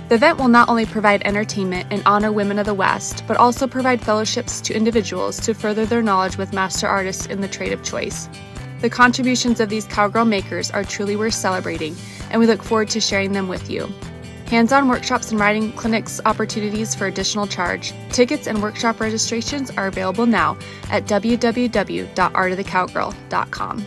The 0.09 0.16
event 0.16 0.38
will 0.38 0.48
not 0.48 0.68
only 0.68 0.85
provide 0.85 1.22
entertainment 1.24 1.88
and 1.90 2.03
honor 2.05 2.31
women 2.31 2.59
of 2.59 2.66
the 2.66 2.74
West, 2.74 3.24
but 3.27 3.38
also 3.38 3.66
provide 3.66 4.03
fellowships 4.03 4.61
to 4.61 4.74
individuals 4.74 5.40
to 5.40 5.55
further 5.55 5.87
their 5.87 6.03
knowledge 6.03 6.37
with 6.37 6.53
master 6.53 6.87
artists 6.87 7.27
in 7.27 7.40
the 7.40 7.48
trade 7.48 7.72
of 7.72 7.83
choice. 7.83 8.29
The 8.81 8.90
contributions 8.90 9.61
of 9.61 9.70
these 9.70 9.87
cowgirl 9.87 10.27
makers 10.27 10.70
are 10.70 10.85
truly 10.85 11.16
worth 11.16 11.33
celebrating, 11.33 11.96
and 12.35 12.40
we 12.40 12.47
look 12.49 12.64
forward 12.64 12.88
to 12.88 13.01
sharing 13.01 13.33
them 13.33 13.47
with 13.47 13.70
you. 13.70 13.88
Hands 14.47 14.73
on 14.73 14.88
workshops 14.88 15.31
and 15.31 15.38
riding 15.38 15.70
clinics 15.73 16.20
opportunities 16.27 16.92
for 16.92 17.07
additional 17.07 17.47
charge. 17.47 17.92
Tickets 18.11 18.49
and 18.49 18.61
workshop 18.61 18.99
registrations 18.99 19.70
are 19.70 19.87
available 19.87 20.27
now 20.27 20.59
at 20.90 21.05
www.artofthecowgirl.com. 21.05 23.87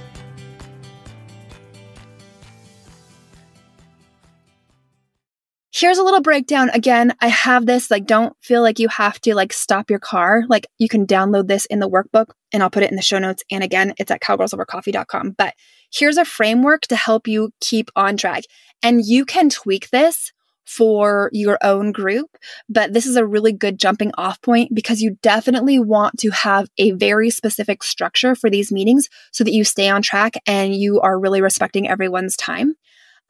Here's 5.80 6.00
a 6.00 6.04
little 6.04 6.22
breakdown. 6.22 6.72
Again, 6.72 7.14
I 7.22 7.28
have 7.28 7.68
this, 7.68 7.92
like, 7.92 8.08
don't 8.08 8.36
feel 8.42 8.64
like 8.64 8.80
you 8.80 8.88
have 8.88 9.22
to 9.22 9.36
like 9.36 9.54
stop 9.54 9.92
your 9.92 10.00
car. 10.00 10.42
Like, 10.50 10.66
you 10.80 10.90
can 10.90 11.06
download 11.06 11.48
this 11.48 11.68
in 11.68 11.78
the 11.78 11.88
workbook 11.88 12.32
and 12.52 12.64
I'll 12.64 12.72
put 12.72 12.82
it 12.82 12.90
in 12.90 12.96
the 12.96 13.04
show 13.04 13.20
notes. 13.20 13.44
And 13.52 13.64
again, 13.64 13.94
it's 14.00 14.10
at 14.10 14.20
cowgirlsovercoffee.com. 14.20 15.36
But 15.38 15.54
here's 15.94 16.18
a 16.18 16.26
framework 16.26 16.88
to 16.88 16.96
help 16.96 17.28
you 17.28 17.52
keep 17.62 17.92
on 17.96 18.18
track. 18.18 18.46
And 18.82 19.06
you 19.06 19.24
can 19.24 19.52
tweak 19.52 19.92
this 19.92 20.34
for 20.66 21.30
your 21.32 21.60
own 21.62 21.92
group, 21.92 22.36
but 22.68 22.94
this 22.94 23.06
is 23.06 23.16
a 23.16 23.28
really 23.28 23.54
good 23.54 23.78
jumping 23.78 24.12
off 24.18 24.42
point 24.42 24.74
because 24.74 25.00
you 25.00 25.16
definitely 25.22 25.78
want 25.78 26.18
to 26.20 26.32
have 26.32 26.68
a 26.80 26.90
very 26.94 27.30
specific 27.30 27.84
structure 27.84 28.34
for 28.34 28.50
these 28.50 28.72
meetings 28.72 29.10
so 29.32 29.44
that 29.44 29.54
you 29.54 29.64
stay 29.64 29.90
on 29.90 30.02
track 30.02 30.34
and 30.48 30.76
you 30.76 31.00
are 31.02 31.20
really 31.20 31.40
respecting 31.40 31.88
everyone's 31.88 32.36
time. 32.36 32.74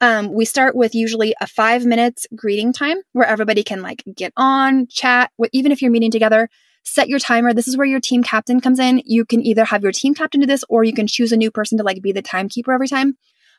Um, 0.00 0.32
we 0.32 0.44
start 0.44 0.76
with 0.76 0.94
usually 0.94 1.34
a 1.40 1.46
five 1.46 1.84
minutes 1.84 2.26
greeting 2.34 2.72
time 2.72 2.98
where 3.12 3.26
everybody 3.26 3.62
can 3.62 3.82
like 3.82 4.04
get 4.14 4.32
on, 4.36 4.86
chat, 4.86 5.32
even 5.52 5.72
if 5.72 5.82
you're 5.82 5.90
meeting 5.90 6.10
together, 6.10 6.48
set 6.84 7.08
your 7.08 7.18
timer. 7.18 7.52
This 7.52 7.68
is 7.68 7.76
where 7.76 7.86
your 7.86 8.00
team 8.00 8.22
captain 8.22 8.60
comes 8.60 8.78
in. 8.78 9.02
You 9.04 9.24
can 9.24 9.42
either 9.44 9.64
have 9.64 9.82
your 9.82 9.92
team 9.92 10.14
captain 10.14 10.40
do 10.40 10.46
this 10.46 10.64
or 10.68 10.84
you 10.84 10.92
can 10.92 11.06
choose 11.06 11.32
a 11.32 11.36
new 11.36 11.50
person 11.50 11.78
to 11.78 11.84
like 11.84 12.00
be 12.00 12.12
the 12.12 12.22
timekeeper 12.22 12.72
every 12.72 12.88
time. 12.88 13.16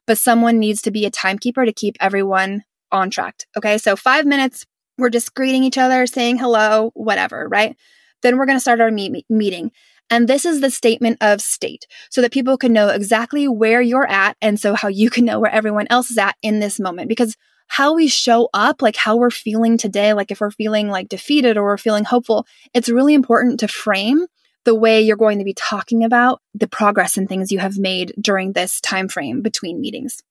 But 0.08 0.17
someone 0.17 0.60
needs 0.60 0.82
to 0.84 0.91
be 0.91 1.06
a 1.06 1.12
timekeeper 1.12 1.65
to 1.65 1.73
keep 1.73 1.97
everyone 1.99 2.63
on 2.91 3.10
track. 3.10 3.43
Okay. 3.58 3.78
So 3.78 3.95
five 3.95 4.25
minutes, 4.25 4.65
we're 4.97 5.10
just 5.10 5.34
greeting 5.34 5.63
each 5.63 5.78
other, 5.78 6.08
saying 6.08 6.38
hello, 6.38 6.91
whatever, 6.93 7.47
right? 7.47 7.75
Then 8.21 8.38
we're 8.38 8.45
going 8.45 8.58
to 8.58 8.62
start 8.62 8.82
our 8.82 8.91
meet- 8.91 9.25
meeting. 9.30 9.71
And 10.10 10.28
this 10.28 10.45
is 10.45 10.62
the 10.62 10.72
statement 10.72 11.17
of 11.22 11.41
state 11.41 11.86
so 12.10 12.22
that 12.22 12.32
people 12.32 12.58
can 12.58 12.74
know 12.74 12.89
exactly 12.89 13.48
where 13.48 13.82
you're 13.82 14.10
at. 14.10 14.38
And 14.41 14.60
so 14.60 14.74
how 14.74 14.88
you 14.88 15.10
can 15.10 15.26
know 15.26 15.39
where 15.39 15.52
everyone 15.52 15.88
else 15.89 16.10
is 16.10 16.17
at 16.17 16.36
in 16.41 16.60
this 16.60 16.80
moment. 16.80 17.10
Because 17.10 17.36
how 17.67 17.93
we 17.93 18.08
show 18.08 18.50
up, 18.54 18.82
like 18.82 18.95
how 18.95 19.15
we're 19.15 19.30
feeling 19.30 19.78
today, 19.78 20.13
like 20.13 20.32
if 20.32 20.41
we're 20.41 20.52
feeling 20.52 20.89
like 20.89 21.10
defeated 21.10 21.58
or 21.58 21.63
we're 21.63 21.78
feeling 21.78 22.04
hopeful, 22.04 22.48
it's 22.74 22.89
really 22.89 23.13
important 23.13 23.60
to 23.60 23.67
frame 23.67 24.26
the 24.65 24.76
way 24.76 25.02
you're 25.02 25.15
going 25.15 25.38
to 25.38 25.45
be 25.45 25.54
talking 25.54 26.04
about 26.04 26.41
the 26.54 26.67
progress 26.67 27.15
and 27.15 27.30
things 27.30 27.52
you 27.52 27.60
have 27.60 27.78
made 27.78 28.13
during 28.19 28.54
this 28.54 28.82
time 28.82 29.08
frame 29.08 29.41
between 29.41 29.80
meetings. 29.80 30.22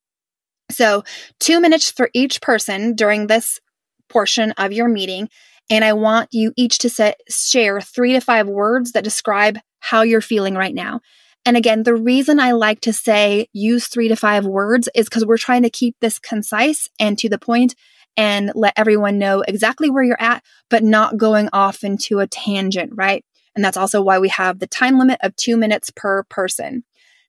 So, 0.69 1.03
2 1.39 1.59
minutes 1.59 1.89
for 1.89 2.11
each 2.13 2.41
person 2.41 2.93
during 2.93 3.25
this 3.25 3.59
portion 4.07 4.51
of 4.51 4.71
your 4.71 4.87
meeting 4.87 5.29
and 5.69 5.85
I 5.85 5.93
want 5.93 6.29
you 6.33 6.51
each 6.55 6.79
to 6.79 6.89
set, 6.89 7.21
share 7.29 7.79
three 7.79 8.13
to 8.13 8.21
five 8.21 8.47
words 8.47 8.93
that 8.93 9.03
describe 9.03 9.59
how 9.79 10.01
you're 10.01 10.21
feeling 10.21 10.55
right 10.55 10.73
now. 10.73 11.01
And 11.45 11.55
again, 11.57 11.83
the 11.83 11.95
reason 11.95 12.39
I 12.39 12.51
like 12.51 12.81
to 12.81 12.93
say 12.93 13.47
use 13.53 13.87
three 13.87 14.07
to 14.09 14.15
five 14.15 14.45
words 14.45 14.89
is 14.93 15.07
because 15.07 15.25
we're 15.25 15.37
trying 15.37 15.63
to 15.63 15.69
keep 15.69 15.95
this 15.99 16.19
concise 16.19 16.89
and 16.99 17.17
to 17.19 17.29
the 17.29 17.39
point 17.39 17.75
and 18.17 18.51
let 18.55 18.73
everyone 18.75 19.17
know 19.17 19.43
exactly 19.47 19.89
where 19.89 20.03
you're 20.03 20.21
at, 20.21 20.43
but 20.69 20.83
not 20.83 21.17
going 21.17 21.49
off 21.53 21.83
into 21.83 22.19
a 22.19 22.27
tangent, 22.27 22.91
right? 22.95 23.23
And 23.55 23.63
that's 23.63 23.77
also 23.77 24.01
why 24.01 24.19
we 24.19 24.29
have 24.29 24.59
the 24.59 24.67
time 24.67 24.99
limit 24.99 25.19
of 25.23 25.35
two 25.35 25.57
minutes 25.57 25.91
per 25.95 26.23
person. 26.23 26.83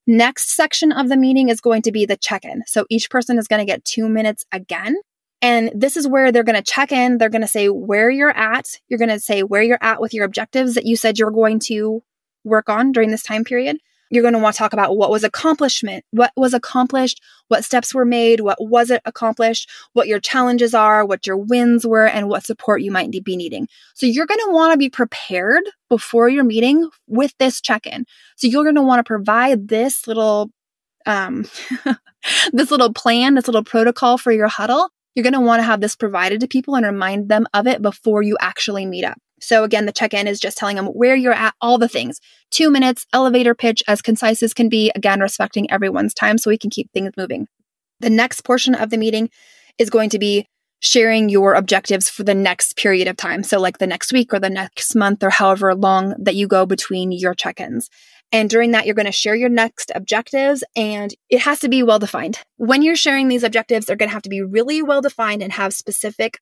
Next 0.07 0.51
section 0.51 0.93
of 0.93 1.09
the 1.09 1.17
meeting 1.17 1.49
is 1.49 1.61
going 1.61 1.83
to 1.83 1.93
be 1.93 2.07
the 2.07 2.17
check 2.17 2.45
in. 2.45 2.63
So 2.67 2.87
each 2.91 3.11
person 3.11 3.39
is 3.39 3.47
going 3.47 3.61
to 3.61 3.71
get 3.71 3.85
two 3.85 4.09
minutes 4.09 4.45
again. 4.51 4.97
And 5.43 5.71
this 5.75 5.97
is 5.97 6.09
where 6.09 6.33
they're 6.33 6.43
going 6.43 6.63
to 6.63 6.63
check 6.63 6.93
in. 6.93 7.19
They're 7.19 7.29
going 7.29 7.41
to 7.43 7.49
say 7.49 7.69
where 7.69 8.11
you're 8.11 8.37
at. 8.37 8.67
You're 8.89 8.99
going 8.99 9.11
to 9.11 9.21
say 9.21 9.43
where 9.43 9.63
you're 9.63 9.79
at 9.81 10.01
with 10.01 10.13
your 10.13 10.25
objectives 10.25 10.75
that 10.75 10.85
you 10.85 10.97
said 10.97 11.19
you're 11.19 11.31
going 11.31 11.61
to 11.61 12.03
work 12.45 12.69
on 12.69 12.93
during 12.93 13.11
this 13.11 13.23
time 13.23 13.45
period. 13.45 13.79
You're 14.13 14.23
going 14.23 14.35
to 14.35 14.41
want 14.41 14.57
to 14.57 14.59
talk 14.59 14.73
about 14.73 14.97
what 14.97 15.11
was 15.11 15.23
accomplishment, 15.23 16.05
what 16.11 16.33
was 16.37 16.53
accomplished, 16.53 17.23
what 17.47 17.65
steps 17.65 17.95
were 17.95 18.05
made, 18.05 18.41
what 18.41 18.59
wasn't 18.59 19.03
accomplished, 19.05 19.71
what 19.93 20.09
your 20.09 20.19
challenges 20.19 20.75
are, 20.75 21.07
what 21.07 21.29
your 21.29 21.37
wins 21.37 21.87
were, 21.87 22.09
and 22.09 22.29
what 22.29 22.45
support 22.45 22.83
you 22.83 22.91
might 22.91 23.13
be 23.25 23.37
needing. 23.37 23.69
So 23.95 24.07
you're 24.07 24.27
going 24.27 24.41
to 24.41 24.53
want 24.53 24.73
to 24.73 24.79
be 24.79 24.91
prepared 24.91 25.63
before 25.89 26.29
your 26.29 26.43
meeting 26.43 26.91
with 27.07 27.35
this 27.39 27.61
check-in. 27.61 28.05
So 28.37 28.49
you're 28.49 28.65
going 28.65 28.75
to 28.75 28.83
want 28.83 28.99
to 28.99 29.05
provide 29.05 29.69
this 29.69 30.09
little 30.09 30.51
um, 31.07 31.47
this 32.53 32.71
little 32.71 32.93
plan, 32.93 33.37
this 33.37 33.47
little 33.47 33.65
protocol 33.65 34.19
for 34.19 34.33
your 34.33 34.49
huddle 34.49 34.91
you're 35.15 35.23
going 35.23 35.33
to 35.33 35.41
want 35.41 35.61
to 35.61 35.65
have 35.65 35.81
this 35.81 35.97
provided 35.97 36.41
to 36.41 36.49
people 36.49 36.77
and 36.77 36.87
remind 36.87 37.29
them 37.29 37.47
of 37.53 37.67
it 37.67 37.83
before 37.83 38.23
you 38.23 38.37
actually 38.41 38.87
meet 38.87 39.05
up. 39.05 39.19
So 39.41 39.65
again, 39.65 39.87
the 39.87 39.93
check 39.93 40.15
in 40.15 40.29
is 40.29 40.41
just 40.41 40.59
telling 40.59 40.77
them 40.77 40.87
where 40.87 41.17
you're 41.17 41.33
at, 41.33 41.55
all 41.61 41.79
the 41.79 41.89
things. 41.89 42.21
Two 42.51 42.71
minutes, 42.71 43.07
elevator 43.13 43.55
pitch, 43.55 43.83
as 43.89 44.03
concise 44.03 44.43
as 44.43 44.55
can 44.55 44.69
be, 44.69 44.93
again, 44.95 45.21
respecting 45.21 45.71
everyone's 45.71 46.15
time 46.15 46.39
so 46.39 46.51
we 46.51 46.59
can 46.59 46.71
keep 46.71 46.91
things 46.93 47.13
moving. 47.17 47.47
The 48.01 48.11
next 48.11 48.43
portion 48.43 48.75
of 48.75 48.91
the 48.91 48.99
meeting 48.99 49.31
is 49.79 49.91
going 49.91 50.11
to 50.11 50.19
be 50.19 50.47
sharing 50.81 51.29
your 51.29 51.55
objectives 51.55 52.09
for 52.09 52.25
the 52.25 52.35
next 52.35 52.77
period 52.77 53.07
of 53.07 53.17
time. 53.17 53.43
So, 53.43 53.61
like 53.61 53.79
the 53.79 53.87
next 53.87 54.13
week 54.13 54.33
or 54.33 54.41
the 54.41 54.51
next 54.51 54.95
month 54.95 55.23
or 55.23 55.31
however 55.31 55.75
long 55.75 56.15
that 56.19 56.35
you 56.35 56.49
go 56.49 56.67
between 56.67 57.13
your 57.13 57.35
check 57.35 57.61
ins. 57.61 57.89
And 58.33 58.49
during 58.49 58.71
that, 58.71 58.87
you're 58.87 58.95
going 58.95 59.07
to 59.07 59.13
share 59.13 59.35
your 59.35 59.49
next 59.49 59.91
objectives 59.95 60.63
and 60.77 61.13
it 61.29 61.41
has 61.41 61.61
to 61.61 61.69
be 61.69 61.83
well 61.83 61.99
defined. 61.99 62.39
When 62.57 62.83
you're 62.83 62.97
sharing 62.97 63.29
these 63.29 63.43
objectives, 63.43 63.87
they're 63.87 63.97
going 63.97 64.09
to 64.09 64.15
have 64.15 64.23
to 64.23 64.31
be 64.31 64.43
really 64.43 64.83
well 64.83 65.03
defined 65.03 65.43
and 65.43 65.53
have 65.53 65.73
specific 65.75 66.39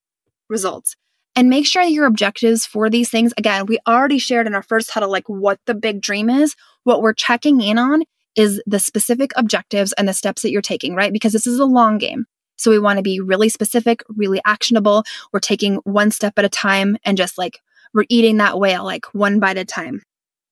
results. 0.49 0.97
And 1.37 1.49
make 1.49 1.67
sure 1.67 1.83
your 1.83 2.07
objectives 2.07 2.67
for 2.67 2.91
these 2.91 3.11
things, 3.11 3.33
again, 3.37 3.67
we 3.67 3.79
already 3.87 4.19
shared 4.19 4.47
in 4.47 4.55
our 4.55 4.63
first 4.63 4.91
huddle, 4.91 5.11
like 5.11 5.29
what 5.29 5.61
the 5.67 5.75
big 5.75 6.01
dream 6.01 6.29
is. 6.29 6.57
What 6.85 7.01
we're 7.01 7.13
checking 7.13 7.61
in 7.61 7.79
on 7.79 8.03
is 8.35 8.63
the 8.67 8.81
specific 8.81 9.33
objectives 9.37 9.93
and 9.95 10.09
the 10.09 10.15
steps 10.15 10.43
that 10.43 10.51
you're 10.51 10.63
taking, 10.63 10.95
right? 10.95 11.13
Because 11.13 11.33
this 11.33 11.47
is 11.47 11.59
a 11.59 11.65
long 11.65 11.99
game. 11.99 12.27
So 12.57 12.71
we 12.71 12.79
want 12.79 12.97
to 12.97 13.03
be 13.03 13.21
really 13.21 13.49
specific, 13.49 14.03
really 14.09 14.41
actionable. 14.45 15.05
We're 15.33 15.41
taking 15.41 15.77
one 15.85 16.11
step 16.11 16.35
at 16.39 16.45
a 16.45 16.49
time 16.49 16.97
and 17.05 17.17
just 17.17 17.39
like 17.39 17.61
we're 17.95 18.05
eating 18.09 18.37
that 18.39 18.59
whale, 18.59 18.85
like 18.85 19.07
one 19.15 19.39
bite 19.39 19.57
at 19.57 19.63
a 19.63 19.65
time. 19.65 20.03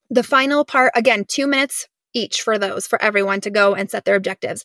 The 0.08 0.22
final 0.22 0.64
part, 0.64 0.92
again, 0.94 1.24
two 1.26 1.48
minutes 1.48 1.88
each 2.14 2.42
for 2.42 2.58
those, 2.58 2.86
for 2.86 3.00
everyone 3.02 3.40
to 3.42 3.50
go 3.50 3.74
and 3.74 3.90
set 3.90 4.04
their 4.04 4.14
objectives. 4.14 4.64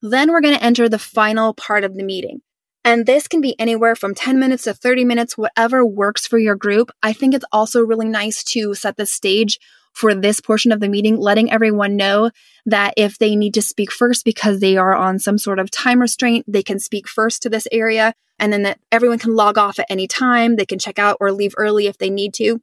Then 0.00 0.30
we're 0.30 0.40
going 0.40 0.56
to 0.56 0.62
enter 0.62 0.88
the 0.88 0.98
final 0.98 1.52
part 1.54 1.84
of 1.84 1.96
the 1.96 2.04
meeting. 2.04 2.40
And 2.88 3.04
this 3.04 3.28
can 3.28 3.42
be 3.42 3.54
anywhere 3.60 3.94
from 3.94 4.14
10 4.14 4.40
minutes 4.40 4.64
to 4.64 4.72
30 4.72 5.04
minutes, 5.04 5.36
whatever 5.36 5.84
works 5.84 6.26
for 6.26 6.38
your 6.38 6.56
group. 6.56 6.90
I 7.02 7.12
think 7.12 7.34
it's 7.34 7.44
also 7.52 7.82
really 7.82 8.08
nice 8.08 8.42
to 8.44 8.72
set 8.72 8.96
the 8.96 9.04
stage 9.04 9.58
for 9.92 10.14
this 10.14 10.40
portion 10.40 10.72
of 10.72 10.80
the 10.80 10.88
meeting, 10.88 11.18
letting 11.18 11.52
everyone 11.52 11.96
know 11.96 12.30
that 12.64 12.94
if 12.96 13.18
they 13.18 13.36
need 13.36 13.52
to 13.52 13.60
speak 13.60 13.92
first 13.92 14.24
because 14.24 14.60
they 14.60 14.78
are 14.78 14.94
on 14.94 15.18
some 15.18 15.36
sort 15.36 15.58
of 15.58 15.70
time 15.70 16.00
restraint, 16.00 16.46
they 16.48 16.62
can 16.62 16.78
speak 16.78 17.06
first 17.06 17.42
to 17.42 17.50
this 17.50 17.68
area 17.70 18.14
and 18.38 18.54
then 18.54 18.62
that 18.62 18.80
everyone 18.90 19.18
can 19.18 19.36
log 19.36 19.58
off 19.58 19.78
at 19.78 19.90
any 19.90 20.06
time. 20.06 20.56
They 20.56 20.64
can 20.64 20.78
check 20.78 20.98
out 20.98 21.18
or 21.20 21.30
leave 21.30 21.52
early 21.58 21.88
if 21.88 21.98
they 21.98 22.08
need 22.08 22.32
to. 22.36 22.58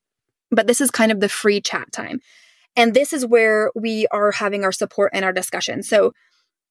But 0.50 0.66
this 0.66 0.82
is 0.82 0.90
kind 0.90 1.12
of 1.12 1.20
the 1.20 1.30
free 1.30 1.62
chat 1.62 1.92
time. 1.92 2.20
And 2.76 2.96
this 2.96 3.14
is 3.14 3.28
where 3.28 3.70
we 3.76 4.08
are 4.10 4.32
having 4.32 4.64
our 4.64 4.72
support 4.72 5.12
and 5.14 5.24
our 5.24 5.34
discussion. 5.34 5.84
So 5.84 6.14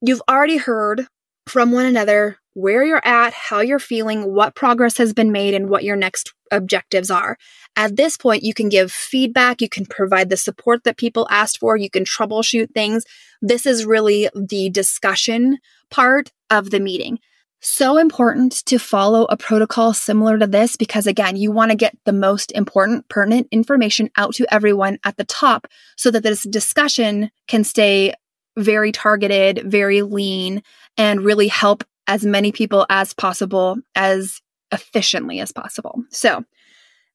you've 0.01 0.23
already 0.29 0.57
heard 0.57 1.07
from 1.47 1.71
one 1.71 1.87
another 1.87 2.39
where 2.55 2.85
you're 2.85 3.07
at, 3.07 3.33
how 3.33 3.61
you're 3.61 3.79
feeling, 3.79 4.33
what 4.33 4.55
progress 4.55 4.97
has 4.99 5.13
been 5.13 5.33
made, 5.33 5.55
and 5.55 5.69
what 5.69 5.85
your 5.85 5.97
next 5.97 6.33
objectives 6.51 7.11
are. 7.11 7.37
At 7.77 7.97
this 7.97 8.17
point, 8.17 8.45
you 8.45 8.55
can 8.55 8.69
give 8.69 8.93
feedback, 8.93 9.61
you 9.61 9.69
can 9.69 9.87
provide 9.87 10.31
the 10.31 10.37
support 10.37 10.85
that 10.85 10.97
people 10.97 11.27
asked 11.31 11.59
for, 11.59 11.77
you 11.77 11.91
can 11.91 12.05
troubleshoot 12.05 12.71
things. 12.73 13.05
This 13.43 13.67
is 13.67 13.85
really 13.85 14.29
the 14.35 14.71
discussion 14.71 15.59
part 15.91 16.33
of 16.51 16.71
the 16.71 16.81
meeting. 16.81 17.19
So 17.67 17.97
important 17.97 18.53
to 18.67 18.79
follow 18.79 19.25
a 19.25 19.39
protocol 19.39 19.95
similar 19.95 20.39
to 20.39 20.47
this 20.47 20.77
because, 20.77 21.07
again, 21.07 21.37
you 21.37 21.51
want 21.51 21.71
to 21.71 21.77
get 21.77 21.97
the 22.05 22.13
most 22.13 22.53
important, 22.53 23.09
pertinent 23.09 23.49
information 23.51 24.11
out 24.19 24.35
to 24.35 24.47
everyone 24.53 24.99
at 25.03 25.17
the 25.17 25.25
top 25.25 25.67
so 25.97 26.11
that 26.11 26.23
this 26.23 26.43
discussion 26.43 27.31
can 27.49 27.65
stay 27.65 28.13
very 28.59 28.93
targeted, 28.93 29.63
very 29.65 30.03
lean, 30.03 30.63
and 30.99 31.25
really 31.25 31.49
help 31.49 31.85
as 32.07 32.25
many 32.25 32.53
people 32.53 32.87
as 32.91 33.13
possible 33.13 33.77
as 33.95 34.41
efficiently 34.73 35.41
as 35.41 35.53
possible. 35.53 36.03
So, 36.11 36.45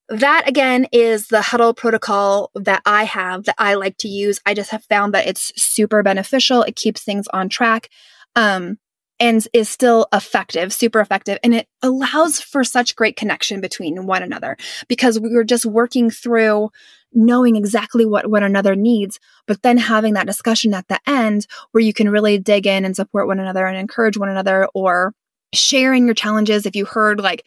that 0.08 0.48
again 0.48 0.88
is 0.90 1.28
the 1.28 1.40
huddle 1.40 1.72
protocol 1.72 2.50
that 2.56 2.82
I 2.84 3.04
have 3.04 3.44
that 3.44 3.54
I 3.58 3.74
like 3.74 3.96
to 3.98 4.08
use. 4.08 4.40
I 4.44 4.54
just 4.54 4.70
have 4.70 4.82
found 4.84 5.14
that 5.14 5.28
it's 5.28 5.52
super 5.54 6.02
beneficial. 6.02 6.62
It 6.62 6.74
keeps 6.74 7.04
things 7.04 7.28
on 7.32 7.48
track. 7.48 7.88
Um, 8.34 8.78
and 9.20 9.46
is 9.52 9.68
still 9.68 10.06
effective, 10.12 10.72
super 10.72 10.98
effective. 10.98 11.38
And 11.44 11.54
it 11.54 11.68
allows 11.82 12.40
for 12.40 12.64
such 12.64 12.96
great 12.96 13.16
connection 13.16 13.60
between 13.60 14.06
one 14.06 14.22
another 14.22 14.56
because 14.88 15.20
we 15.20 15.34
were 15.34 15.44
just 15.44 15.66
working 15.66 16.10
through 16.10 16.70
knowing 17.12 17.56
exactly 17.56 18.06
what 18.06 18.30
one 18.30 18.42
another 18.42 18.76
needs, 18.76 19.18
but 19.46 19.62
then 19.62 19.76
having 19.76 20.14
that 20.14 20.26
discussion 20.26 20.74
at 20.74 20.86
the 20.88 21.00
end 21.06 21.46
where 21.72 21.82
you 21.82 21.92
can 21.92 22.10
really 22.10 22.38
dig 22.38 22.66
in 22.66 22.84
and 22.84 22.94
support 22.94 23.26
one 23.26 23.40
another 23.40 23.66
and 23.66 23.76
encourage 23.76 24.16
one 24.16 24.28
another 24.28 24.68
or 24.74 25.12
sharing 25.52 26.04
your 26.04 26.14
challenges. 26.14 26.66
If 26.66 26.76
you 26.76 26.84
heard 26.84 27.20
like, 27.20 27.44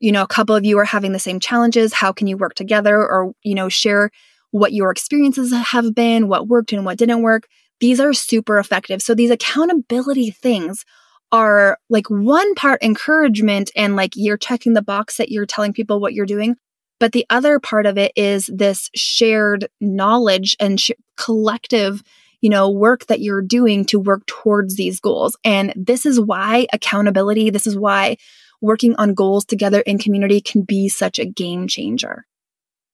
you 0.00 0.12
know, 0.12 0.22
a 0.22 0.28
couple 0.28 0.54
of 0.54 0.64
you 0.64 0.78
are 0.78 0.84
having 0.84 1.12
the 1.12 1.18
same 1.18 1.40
challenges, 1.40 1.94
how 1.94 2.12
can 2.12 2.26
you 2.26 2.36
work 2.36 2.54
together 2.54 2.96
or, 2.96 3.32
you 3.42 3.54
know, 3.54 3.68
share 3.68 4.10
what 4.50 4.72
your 4.72 4.90
experiences 4.90 5.52
have 5.52 5.94
been, 5.94 6.28
what 6.28 6.48
worked 6.48 6.72
and 6.72 6.84
what 6.84 6.98
didn't 6.98 7.22
work. 7.22 7.46
These 7.80 8.00
are 8.00 8.12
super 8.12 8.58
effective. 8.58 9.02
So 9.02 9.14
these 9.14 9.30
accountability 9.30 10.30
things 10.30 10.84
are 11.32 11.78
like 11.90 12.08
one 12.08 12.54
part 12.54 12.82
encouragement 12.82 13.70
and 13.76 13.96
like 13.96 14.12
you're 14.14 14.36
checking 14.36 14.74
the 14.74 14.82
box 14.82 15.16
that 15.16 15.30
you're 15.30 15.46
telling 15.46 15.72
people 15.72 16.00
what 16.00 16.14
you're 16.14 16.26
doing. 16.26 16.56
But 16.98 17.12
the 17.12 17.26
other 17.28 17.60
part 17.60 17.86
of 17.86 17.98
it 17.98 18.12
is 18.16 18.50
this 18.52 18.90
shared 18.94 19.68
knowledge 19.80 20.56
and 20.58 20.80
sh- 20.80 20.92
collective, 21.16 22.02
you 22.40 22.48
know, 22.48 22.70
work 22.70 23.06
that 23.06 23.20
you're 23.20 23.42
doing 23.42 23.84
to 23.86 24.00
work 24.00 24.24
towards 24.26 24.76
these 24.76 25.00
goals. 25.00 25.36
And 25.44 25.72
this 25.76 26.06
is 26.06 26.18
why 26.18 26.66
accountability, 26.72 27.50
this 27.50 27.66
is 27.66 27.76
why 27.76 28.16
working 28.60 28.94
on 28.96 29.14
goals 29.14 29.44
together 29.44 29.80
in 29.80 29.98
community 29.98 30.40
can 30.40 30.62
be 30.62 30.88
such 30.88 31.18
a 31.18 31.26
game 31.26 31.68
changer. 31.68 32.24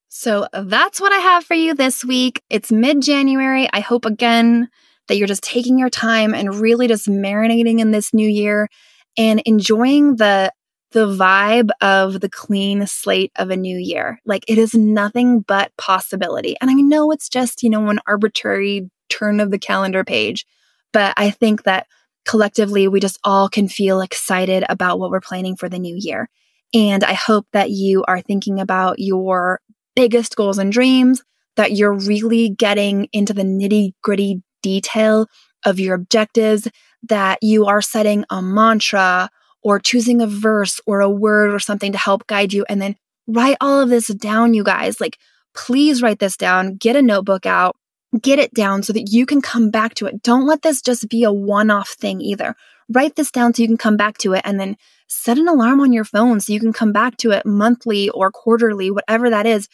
So 0.08 0.46
that's 0.52 1.00
what 1.00 1.12
I 1.12 1.18
have 1.18 1.44
for 1.44 1.54
you 1.54 1.74
this 1.74 2.04
week. 2.04 2.42
It's 2.50 2.70
mid 2.70 3.00
January. 3.00 3.68
I 3.72 3.80
hope 3.80 4.04
again 4.04 4.68
that 5.08 5.16
you're 5.16 5.26
just 5.26 5.42
taking 5.42 5.78
your 5.78 5.90
time 5.90 6.34
and 6.34 6.54
really 6.54 6.86
just 6.86 7.08
marinating 7.08 7.80
in 7.80 7.92
this 7.92 8.12
new 8.12 8.28
year 8.28 8.68
and 9.16 9.40
enjoying 9.46 10.16
the 10.16 10.52
the 10.92 11.06
vibe 11.06 11.70
of 11.80 12.20
the 12.20 12.28
clean 12.28 12.86
slate 12.86 13.32
of 13.36 13.50
a 13.50 13.56
new 13.56 13.78
year. 13.78 14.20
Like 14.24 14.44
it 14.48 14.58
is 14.58 14.74
nothing 14.74 15.40
but 15.40 15.72
possibility. 15.76 16.56
And 16.60 16.70
I 16.70 16.74
know 16.74 17.10
it's 17.10 17.28
just, 17.28 17.62
you 17.62 17.70
know, 17.70 17.88
an 17.88 18.00
arbitrary 18.06 18.90
turn 19.08 19.40
of 19.40 19.50
the 19.50 19.58
calendar 19.58 20.04
page, 20.04 20.46
but 20.92 21.14
I 21.16 21.30
think 21.30 21.64
that 21.64 21.86
collectively 22.24 22.88
we 22.88 23.00
just 23.00 23.18
all 23.24 23.48
can 23.48 23.68
feel 23.68 24.00
excited 24.00 24.64
about 24.68 24.98
what 24.98 25.10
we're 25.10 25.20
planning 25.20 25.56
for 25.56 25.68
the 25.68 25.78
new 25.78 25.96
year. 25.98 26.28
And 26.74 27.04
I 27.04 27.12
hope 27.12 27.46
that 27.52 27.70
you 27.70 28.04
are 28.06 28.20
thinking 28.20 28.60
about 28.60 28.98
your 28.98 29.60
biggest 29.94 30.36
goals 30.36 30.58
and 30.58 30.72
dreams, 30.72 31.22
that 31.56 31.72
you're 31.72 31.92
really 31.92 32.50
getting 32.50 33.08
into 33.12 33.34
the 33.34 33.42
nitty 33.42 33.92
gritty 34.02 34.42
detail 34.62 35.26
of 35.64 35.78
your 35.78 35.94
objectives, 35.94 36.68
that 37.02 37.38
you 37.42 37.66
are 37.66 37.82
setting 37.82 38.24
a 38.30 38.40
mantra 38.40 39.28
or 39.62 39.78
choosing 39.78 40.20
a 40.20 40.26
verse 40.26 40.80
or 40.86 41.00
a 41.00 41.10
word 41.10 41.52
or 41.52 41.58
something 41.58 41.92
to 41.92 41.98
help 41.98 42.26
guide 42.26 42.52
you. 42.52 42.64
And 42.68 42.80
then 42.80 42.96
write 43.26 43.56
all 43.60 43.80
of 43.80 43.88
this 43.88 44.08
down, 44.08 44.54
you 44.54 44.64
guys. 44.64 45.00
Like, 45.00 45.18
please 45.54 46.02
write 46.02 46.18
this 46.18 46.36
down, 46.36 46.76
get 46.76 46.96
a 46.96 47.02
notebook 47.02 47.46
out, 47.46 47.76
get 48.20 48.38
it 48.38 48.52
down 48.54 48.82
so 48.82 48.92
that 48.92 49.10
you 49.10 49.26
can 49.26 49.40
come 49.40 49.70
back 49.70 49.94
to 49.94 50.06
it. 50.06 50.22
Don't 50.22 50.46
let 50.46 50.62
this 50.62 50.82
just 50.82 51.08
be 51.08 51.24
a 51.24 51.32
one 51.32 51.70
off 51.70 51.90
thing 51.90 52.20
either. 52.20 52.54
Write 52.88 53.16
this 53.16 53.30
down 53.30 53.54
so 53.54 53.62
you 53.62 53.68
can 53.68 53.76
come 53.76 53.96
back 53.96 54.18
to 54.18 54.32
it 54.34 54.42
and 54.44 54.58
then 54.58 54.76
set 55.08 55.38
an 55.38 55.48
alarm 55.48 55.80
on 55.80 55.92
your 55.92 56.04
phone 56.04 56.40
so 56.40 56.52
you 56.52 56.60
can 56.60 56.72
come 56.72 56.92
back 56.92 57.16
to 57.18 57.30
it 57.30 57.46
monthly 57.46 58.08
or 58.10 58.30
quarterly, 58.30 58.90
whatever 58.90 59.30
that 59.30 59.46
is 59.46 59.68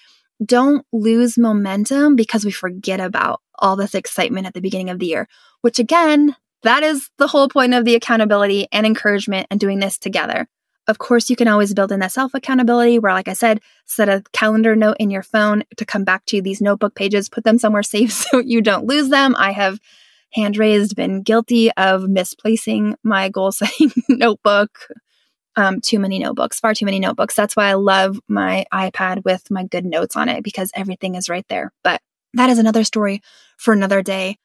don't 0.45 0.87
lose 0.93 1.37
momentum 1.37 2.17
because 2.17 2.45
we 2.45 2.51
forget 2.51 3.01
about 3.01 3.41
all 3.59 3.77
this 3.77 3.95
excitement 3.95 4.47
at 4.47 4.55
the 4.55 4.61
beginning 4.61 4.91
of 4.91 4.99
the 4.99 5.07
year, 5.07 5.29
which 5.63 5.79
again, 5.79 6.37
that 6.63 6.83
is 6.83 7.11
the 7.19 7.27
whole 7.27 7.49
point 7.49 7.75
of 7.75 7.85
the 7.85 7.95
accountability 7.95 8.67
and 8.73 8.87
encouragement 8.87 9.47
and 9.51 9.61
doing 9.61 9.79
this 9.79 9.99
together. 9.99 10.49
Of 10.87 10.99
course, 10.99 11.29
you 11.29 11.37
can 11.37 11.49
always 11.49 11.75
build 11.75 11.93
in 11.93 12.01
that 12.01 12.13
self 12.13 12.33
accountability 12.35 12.99
where, 12.99 13.13
like 13.13 13.29
I 13.29 13.35
said, 13.35 13.61
set 13.85 14.09
a 14.09 14.23
calendar 14.33 14.75
note 14.75 14.97
in 14.99 15.11
your 15.11 15.23
phone 15.23 15.65
to 15.77 15.85
come 15.85 16.05
back 16.05 16.25
to 16.27 16.41
these 16.41 16.63
notebook 16.63 16.95
pages, 16.95 17.29
put 17.29 17.45
them 17.45 17.59
somewhere 17.59 17.83
safe 17.83 18.13
so 18.31 18.39
you 18.39 18.63
don't 18.63 18.87
lose 18.87 19.11
them. 19.11 19.37
I 19.37 19.53
have 19.53 19.79
hand 20.33 20.57
raised 20.57 20.97
been 20.97 21.23
guilty 21.23 21.71
of 21.73 22.09
misplacing 22.09 22.97
my 23.03 23.29
goal 23.29 23.53
setting 23.53 23.93
notebook 24.09 24.89
um, 25.57 25.81
too 25.81 25.99
many 25.99 26.21
notebooks, 26.21 26.61
far 26.61 26.73
too 26.73 26.85
many 26.85 27.01
notebooks. 27.01 27.35
That's 27.35 27.57
why 27.57 27.67
I 27.67 27.75
love 27.75 28.21
my 28.29 28.65
iPad 28.73 29.25
with 29.25 29.51
my 29.51 29.65
GoodNotes 29.65 30.17
on 30.17 30.29
it 30.29 30.45
because 30.45 30.71
everything 30.75 31.17
is 31.17 31.29
right 31.29 31.45
there. 31.49 31.73
But 31.83 32.01
that 32.35 32.49
is 32.49 32.59
another 32.59 32.85
story 32.85 33.23
for 33.57 33.75
another 33.75 34.01
day. 34.01 34.39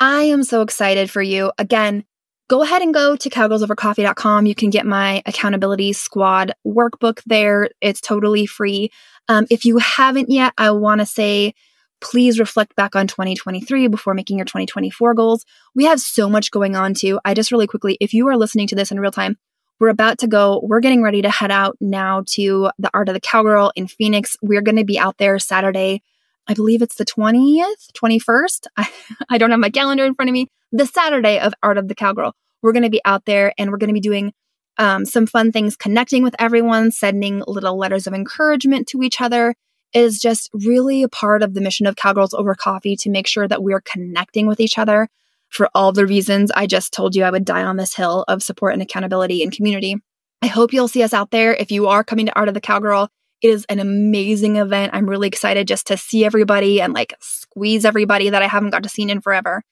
I 0.00 0.22
am 0.24 0.42
so 0.42 0.62
excited 0.62 1.10
for 1.10 1.20
you. 1.20 1.52
Again, 1.58 2.04
go 2.48 2.62
ahead 2.62 2.80
and 2.80 2.94
go 2.94 3.16
to 3.16 3.30
cowgirlsovercoffee.com. 3.30 4.46
You 4.46 4.54
can 4.54 4.70
get 4.70 4.86
my 4.86 5.22
accountability 5.26 5.92
squad 5.92 6.52
workbook 6.66 7.20
there. 7.26 7.68
It's 7.82 8.00
totally 8.00 8.46
free. 8.46 8.90
Um, 9.28 9.46
if 9.50 9.66
you 9.66 9.76
haven't 9.76 10.30
yet, 10.30 10.54
I 10.56 10.70
want 10.70 11.02
to 11.02 11.06
say, 11.06 11.54
please 12.00 12.40
reflect 12.40 12.74
back 12.76 12.96
on 12.96 13.06
2023 13.08 13.88
before 13.88 14.14
making 14.14 14.38
your 14.38 14.46
2024 14.46 15.12
goals. 15.12 15.44
We 15.74 15.84
have 15.84 16.00
so 16.00 16.30
much 16.30 16.50
going 16.50 16.76
on 16.76 16.94
too. 16.94 17.20
I 17.26 17.34
just 17.34 17.52
really 17.52 17.66
quickly, 17.66 17.98
if 18.00 18.14
you 18.14 18.26
are 18.28 18.38
listening 18.38 18.68
to 18.68 18.74
this 18.74 18.90
in 18.90 18.98
real 18.98 19.12
time, 19.12 19.36
we're 19.78 19.88
about 19.88 20.18
to 20.18 20.26
go, 20.26 20.60
we're 20.62 20.80
getting 20.80 21.02
ready 21.02 21.20
to 21.22 21.30
head 21.30 21.50
out 21.50 21.76
now 21.78 22.24
to 22.28 22.70
the 22.78 22.90
Art 22.94 23.10
of 23.10 23.14
the 23.14 23.20
Cowgirl 23.20 23.72
in 23.76 23.86
Phoenix. 23.86 24.36
We're 24.40 24.62
going 24.62 24.76
to 24.76 24.84
be 24.84 24.98
out 24.98 25.18
there 25.18 25.38
Saturday. 25.38 26.02
I 26.50 26.54
believe 26.54 26.82
it's 26.82 26.96
the 26.96 27.04
20th, 27.04 27.92
21st. 27.94 28.66
I, 28.76 28.88
I 29.28 29.38
don't 29.38 29.52
have 29.52 29.60
my 29.60 29.70
calendar 29.70 30.04
in 30.04 30.14
front 30.14 30.30
of 30.30 30.32
me. 30.32 30.48
The 30.72 30.84
Saturday 30.84 31.38
of 31.38 31.54
Art 31.62 31.78
of 31.78 31.86
the 31.86 31.94
Cowgirl. 31.94 32.34
We're 32.60 32.72
going 32.72 32.82
to 32.82 32.90
be 32.90 33.00
out 33.04 33.24
there 33.24 33.54
and 33.56 33.70
we're 33.70 33.78
going 33.78 33.88
to 33.88 33.94
be 33.94 34.00
doing 34.00 34.32
um, 34.76 35.04
some 35.04 35.26
fun 35.26 35.52
things, 35.52 35.76
connecting 35.76 36.24
with 36.24 36.34
everyone, 36.40 36.90
sending 36.90 37.44
little 37.46 37.78
letters 37.78 38.08
of 38.08 38.14
encouragement 38.14 38.88
to 38.88 39.02
each 39.02 39.20
other 39.20 39.54
is 39.92 40.18
just 40.18 40.50
really 40.52 41.04
a 41.04 41.08
part 41.08 41.42
of 41.42 41.54
the 41.54 41.60
mission 41.60 41.86
of 41.86 41.94
Cowgirls 41.94 42.34
Over 42.34 42.56
Coffee 42.56 42.96
to 42.96 43.10
make 43.10 43.28
sure 43.28 43.46
that 43.46 43.62
we're 43.62 43.80
connecting 43.80 44.48
with 44.48 44.58
each 44.58 44.76
other 44.76 45.08
for 45.50 45.68
all 45.72 45.92
the 45.92 46.06
reasons 46.06 46.50
I 46.50 46.66
just 46.66 46.92
told 46.92 47.14
you 47.14 47.22
I 47.22 47.30
would 47.30 47.44
die 47.44 47.62
on 47.62 47.76
this 47.76 47.94
hill 47.94 48.24
of 48.26 48.42
support 48.42 48.72
and 48.72 48.82
accountability 48.82 49.42
and 49.42 49.52
community. 49.52 49.96
I 50.42 50.48
hope 50.48 50.72
you'll 50.72 50.88
see 50.88 51.02
us 51.02 51.14
out 51.14 51.30
there. 51.30 51.54
If 51.54 51.70
you 51.70 51.86
are 51.86 52.02
coming 52.02 52.26
to 52.26 52.36
Art 52.36 52.48
of 52.48 52.54
the 52.54 52.60
Cowgirl, 52.60 53.08
it 53.42 53.48
is 53.48 53.64
an 53.68 53.78
amazing 53.78 54.56
event. 54.56 54.92
I'm 54.94 55.08
really 55.08 55.28
excited 55.28 55.66
just 55.66 55.86
to 55.88 55.96
see 55.96 56.24
everybody 56.24 56.80
and 56.80 56.92
like 56.92 57.14
squeeze 57.20 57.84
everybody 57.84 58.30
that 58.30 58.42
I 58.42 58.46
haven't 58.46 58.70
got 58.70 58.82
to 58.82 58.88
see 58.88 59.02
in 59.02 59.20
forever. 59.20 59.62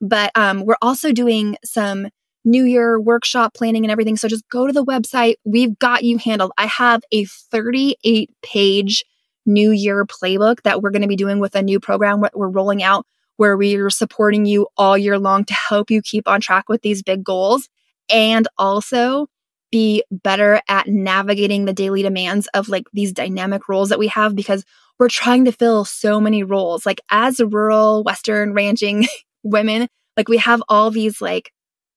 But 0.00 0.30
um, 0.34 0.64
we're 0.64 0.76
also 0.80 1.12
doing 1.12 1.56
some 1.64 2.08
New 2.44 2.64
Year 2.64 2.98
workshop 2.98 3.54
planning 3.54 3.84
and 3.84 3.92
everything. 3.92 4.16
So 4.16 4.28
just 4.28 4.48
go 4.48 4.66
to 4.66 4.72
the 4.72 4.84
website. 4.84 5.34
We've 5.44 5.78
got 5.78 6.04
you 6.04 6.18
handled. 6.18 6.52
I 6.56 6.66
have 6.66 7.02
a 7.12 7.24
38 7.24 8.30
page 8.42 9.04
New 9.44 9.70
Year 9.70 10.04
playbook 10.06 10.62
that 10.62 10.82
we're 10.82 10.90
going 10.90 11.02
to 11.02 11.08
be 11.08 11.16
doing 11.16 11.40
with 11.40 11.54
a 11.54 11.62
new 11.62 11.80
program 11.80 12.20
that 12.22 12.36
we're 12.36 12.48
rolling 12.48 12.82
out 12.82 13.06
where 13.36 13.56
we're 13.56 13.90
supporting 13.90 14.46
you 14.46 14.66
all 14.76 14.96
year 14.96 15.18
long 15.18 15.44
to 15.44 15.54
help 15.54 15.90
you 15.90 16.02
keep 16.02 16.26
on 16.28 16.40
track 16.40 16.68
with 16.68 16.82
these 16.82 17.02
big 17.02 17.22
goals 17.24 17.68
and 18.10 18.48
also 18.58 19.28
be 19.70 20.02
better 20.10 20.60
at 20.68 20.88
navigating 20.88 21.64
the 21.64 21.72
daily 21.72 22.02
demands 22.02 22.48
of 22.54 22.68
like 22.68 22.84
these 22.92 23.12
dynamic 23.12 23.68
roles 23.68 23.90
that 23.90 23.98
we 23.98 24.08
have 24.08 24.34
because 24.34 24.64
we're 24.98 25.08
trying 25.08 25.44
to 25.44 25.52
fill 25.52 25.84
so 25.84 26.20
many 26.20 26.42
roles. 26.42 26.84
Like 26.86 27.00
as 27.10 27.40
rural 27.40 28.02
Western 28.02 28.52
ranching 28.52 29.06
women, 29.42 29.88
like 30.16 30.28
we 30.28 30.38
have 30.38 30.62
all 30.68 30.90
these 30.90 31.20
like 31.20 31.52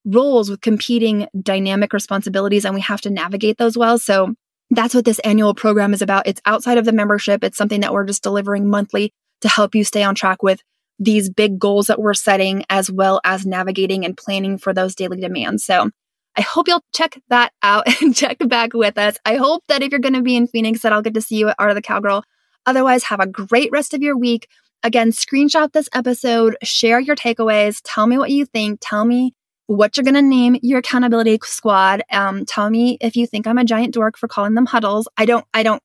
roles 0.06 0.50
with 0.50 0.62
competing 0.62 1.28
dynamic 1.42 1.94
responsibilities 1.94 2.66
and 2.66 2.76
we 2.76 2.82
have 2.82 3.02
to 3.02 3.10
navigate 3.10 3.58
those 3.58 3.78
well. 3.78 3.98
So 3.98 4.34
that's 4.70 4.96
what 4.96 5.06
this 5.06 5.20
annual 5.20 5.54
program 5.54 5.94
is 5.94 6.02
about. 6.02 6.28
It's 6.28 6.42
outside 6.46 6.78
of 6.78 6.86
the 6.86 6.94
membership. 6.94 7.44
It's 7.44 7.58
something 7.58 7.82
that 7.82 7.94
we're 7.94 8.06
just 8.06 8.24
delivering 8.24 8.70
monthly 8.70 9.14
to 9.42 9.50
help 9.50 9.76
you 9.76 9.84
stay 9.84 10.04
on 10.04 10.16
track 10.16 10.44
with 10.44 10.62
these 10.98 11.30
big 11.30 11.60
goals 11.60 11.88
that 11.88 12.00
we're 12.00 12.14
setting, 12.14 12.64
as 12.70 12.92
well 12.92 13.20
as 13.24 13.46
navigating 13.46 14.06
and 14.06 14.16
planning 14.16 14.58
for 14.58 14.72
those 14.72 14.96
daily 14.96 15.20
demands. 15.20 15.64
So 15.66 15.90
I 16.38 16.42
hope 16.42 16.68
you'll 16.68 16.84
check 16.94 17.22
that 17.30 17.52
out 17.62 17.86
and 18.02 18.16
check 18.16 18.38
back 18.48 18.74
with 18.74 18.98
us. 18.98 19.18
I 19.26 19.36
hope 19.36 19.64
that 19.68 19.84
if 19.84 19.92
you're 19.92 20.00
going 20.00 20.14
to 20.14 20.22
be 20.22 20.36
in 20.36 20.48
Phoenix, 20.48 20.82
that 20.82 20.94
I'll 20.94 21.02
get 21.02 21.14
to 21.16 21.22
see 21.22 21.38
you 21.38 21.50
at 21.50 21.56
Art 21.60 21.72
of 21.72 21.76
the 21.76 21.82
Cowgirl. 21.82 22.24
Otherwise, 22.66 23.06
have 23.06 23.20
a 23.20 23.28
great 23.28 23.72
rest 23.72 23.94
of 23.94 24.02
your 24.02 24.18
week. 24.18 24.48
Again, 24.84 25.12
screenshot 25.12 25.72
this 25.74 25.90
episode, 25.94 26.58
share 26.64 27.00
your 27.00 27.16
takeaways, 27.16 27.82
tell 27.84 28.08
me 28.08 28.18
what 28.18 28.32
you 28.32 28.46
think, 28.46 28.80
tell 28.82 29.06
me 29.06 29.36
what 29.68 29.96
you're 29.96 30.04
going 30.04 30.16
to 30.16 30.22
name 30.22 30.58
your 30.62 30.80
accountability 30.80 31.40
squad. 31.44 32.02
Um, 32.12 32.46
tell 32.46 32.70
me 32.70 32.98
if 33.00 33.16
you 33.16 33.28
think 33.28 33.46
I'm 33.46 33.60
a 33.60 33.64
giant 33.64 33.94
dork 33.94 34.18
for 34.18 34.28
calling 34.28 34.54
them 34.54 34.66
huddles. 34.66 35.08
I 35.18 35.26
don't, 35.26 35.46
I 35.54 35.64
don't, 35.64 35.82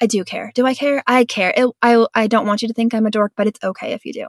I 0.00 0.06
do 0.06 0.24
care. 0.24 0.50
Do 0.54 0.64
I 0.66 0.74
care? 0.74 1.02
I 1.06 1.24
care. 1.24 1.52
It, 1.54 1.70
I, 1.82 2.06
I 2.14 2.26
don't 2.26 2.46
want 2.46 2.62
you 2.62 2.68
to 2.68 2.74
think 2.74 2.94
I'm 2.94 3.06
a 3.06 3.10
dork, 3.10 3.32
but 3.36 3.46
it's 3.46 3.62
okay 3.62 3.92
if 3.92 4.04
you 4.04 4.12
do. 4.12 4.26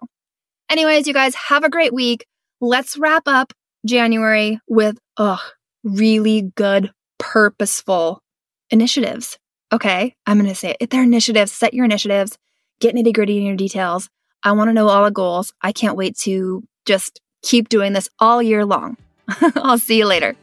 Anyways, 0.70 1.08
you 1.08 1.14
guys 1.14 1.34
have 1.36 1.64
a 1.64 1.70
great 1.70 1.94
week. 1.94 2.26
Let's 2.60 2.98
wrap 2.98 3.24
up 3.26 3.54
January 3.86 4.60
with, 4.68 4.98
ugh, 5.18 5.40
really 5.84 6.52
good, 6.56 6.92
purposeful 7.18 8.22
initiatives. 8.70 9.38
Okay. 9.72 10.16
I'm 10.26 10.38
going 10.38 10.50
to 10.50 10.56
say 10.56 10.76
it. 10.80 10.90
They're 10.90 11.04
initiatives, 11.04 11.52
set 11.52 11.74
your 11.74 11.86
initiatives, 11.86 12.38
get 12.80 12.96
nitty 12.96 13.14
gritty 13.14 13.38
in 13.38 13.44
your 13.44 13.56
details. 13.56 14.10
I 14.44 14.54
want 14.54 14.70
to 14.70 14.74
know 14.74 14.88
all 14.88 15.04
the 15.04 15.12
goals. 15.12 15.54
I 15.62 15.72
can't 15.72 15.98
wait 15.98 16.18
to 16.20 16.64
just 16.86 17.20
keep 17.44 17.70
doing 17.70 17.94
this 17.94 18.10
all 18.20 18.42
year 18.42 18.66
long. 18.66 18.98
I'll 19.56 19.78
see 19.78 19.98
you 19.98 20.06
later. 20.06 20.36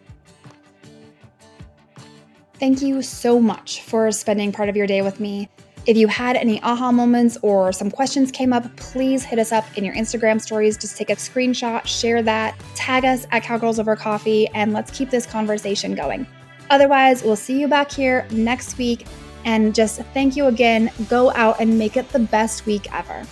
Thank 2.55 2.81
you 2.81 3.03
so 3.03 3.39
much 3.39 3.83
for 3.83 4.11
spending 4.13 4.53
part 4.53 4.69
of 4.69 4.77
your 4.77 4.87
day 4.87 5.03
with 5.03 5.21
me. 5.21 5.49
If 5.87 5.97
you 5.97 6.09
had 6.09 6.35
any 6.35 6.61
aha 6.63 6.91
moments 6.91 7.39
or 7.43 7.71
some 7.71 7.93
questions 7.93 8.33
came 8.33 8.53
up, 8.53 8.75
please 8.77 9.23
hit 9.23 9.39
us 9.39 9.53
up 9.53 9.65
in 9.79 9.85
your 9.85 9.95
Instagram 9.95 10.41
stories. 10.41 10.77
Just 10.77 10.97
take 10.97 11.11
a 11.11 11.15
screenshot, 11.15 11.87
share 11.87 12.23
that, 12.25 12.59
tag 12.75 13.05
us 13.05 13.25
at 13.31 13.45
Cowgirls 13.45 13.79
Over 13.79 13.95
Coffee, 13.95 14.49
and 14.49 14.73
let's 14.73 14.91
keep 14.91 15.11
this 15.11 15.27
conversation 15.27 15.95
going. 15.95 16.27
Otherwise, 16.71 17.23
we'll 17.23 17.37
see 17.37 17.61
you 17.61 17.69
back 17.69 17.93
here 17.93 18.27
next 18.33 18.79
week. 18.79 19.07
And 19.45 19.73
just 19.73 20.01
thank 20.13 20.35
you 20.35 20.47
again. 20.47 20.91
Go 21.09 21.31
out 21.35 21.61
and 21.61 21.79
make 21.79 21.97
it 21.97 22.09
the 22.09 22.19
best 22.19 22.67
week 22.67 22.93
ever. 22.93 23.25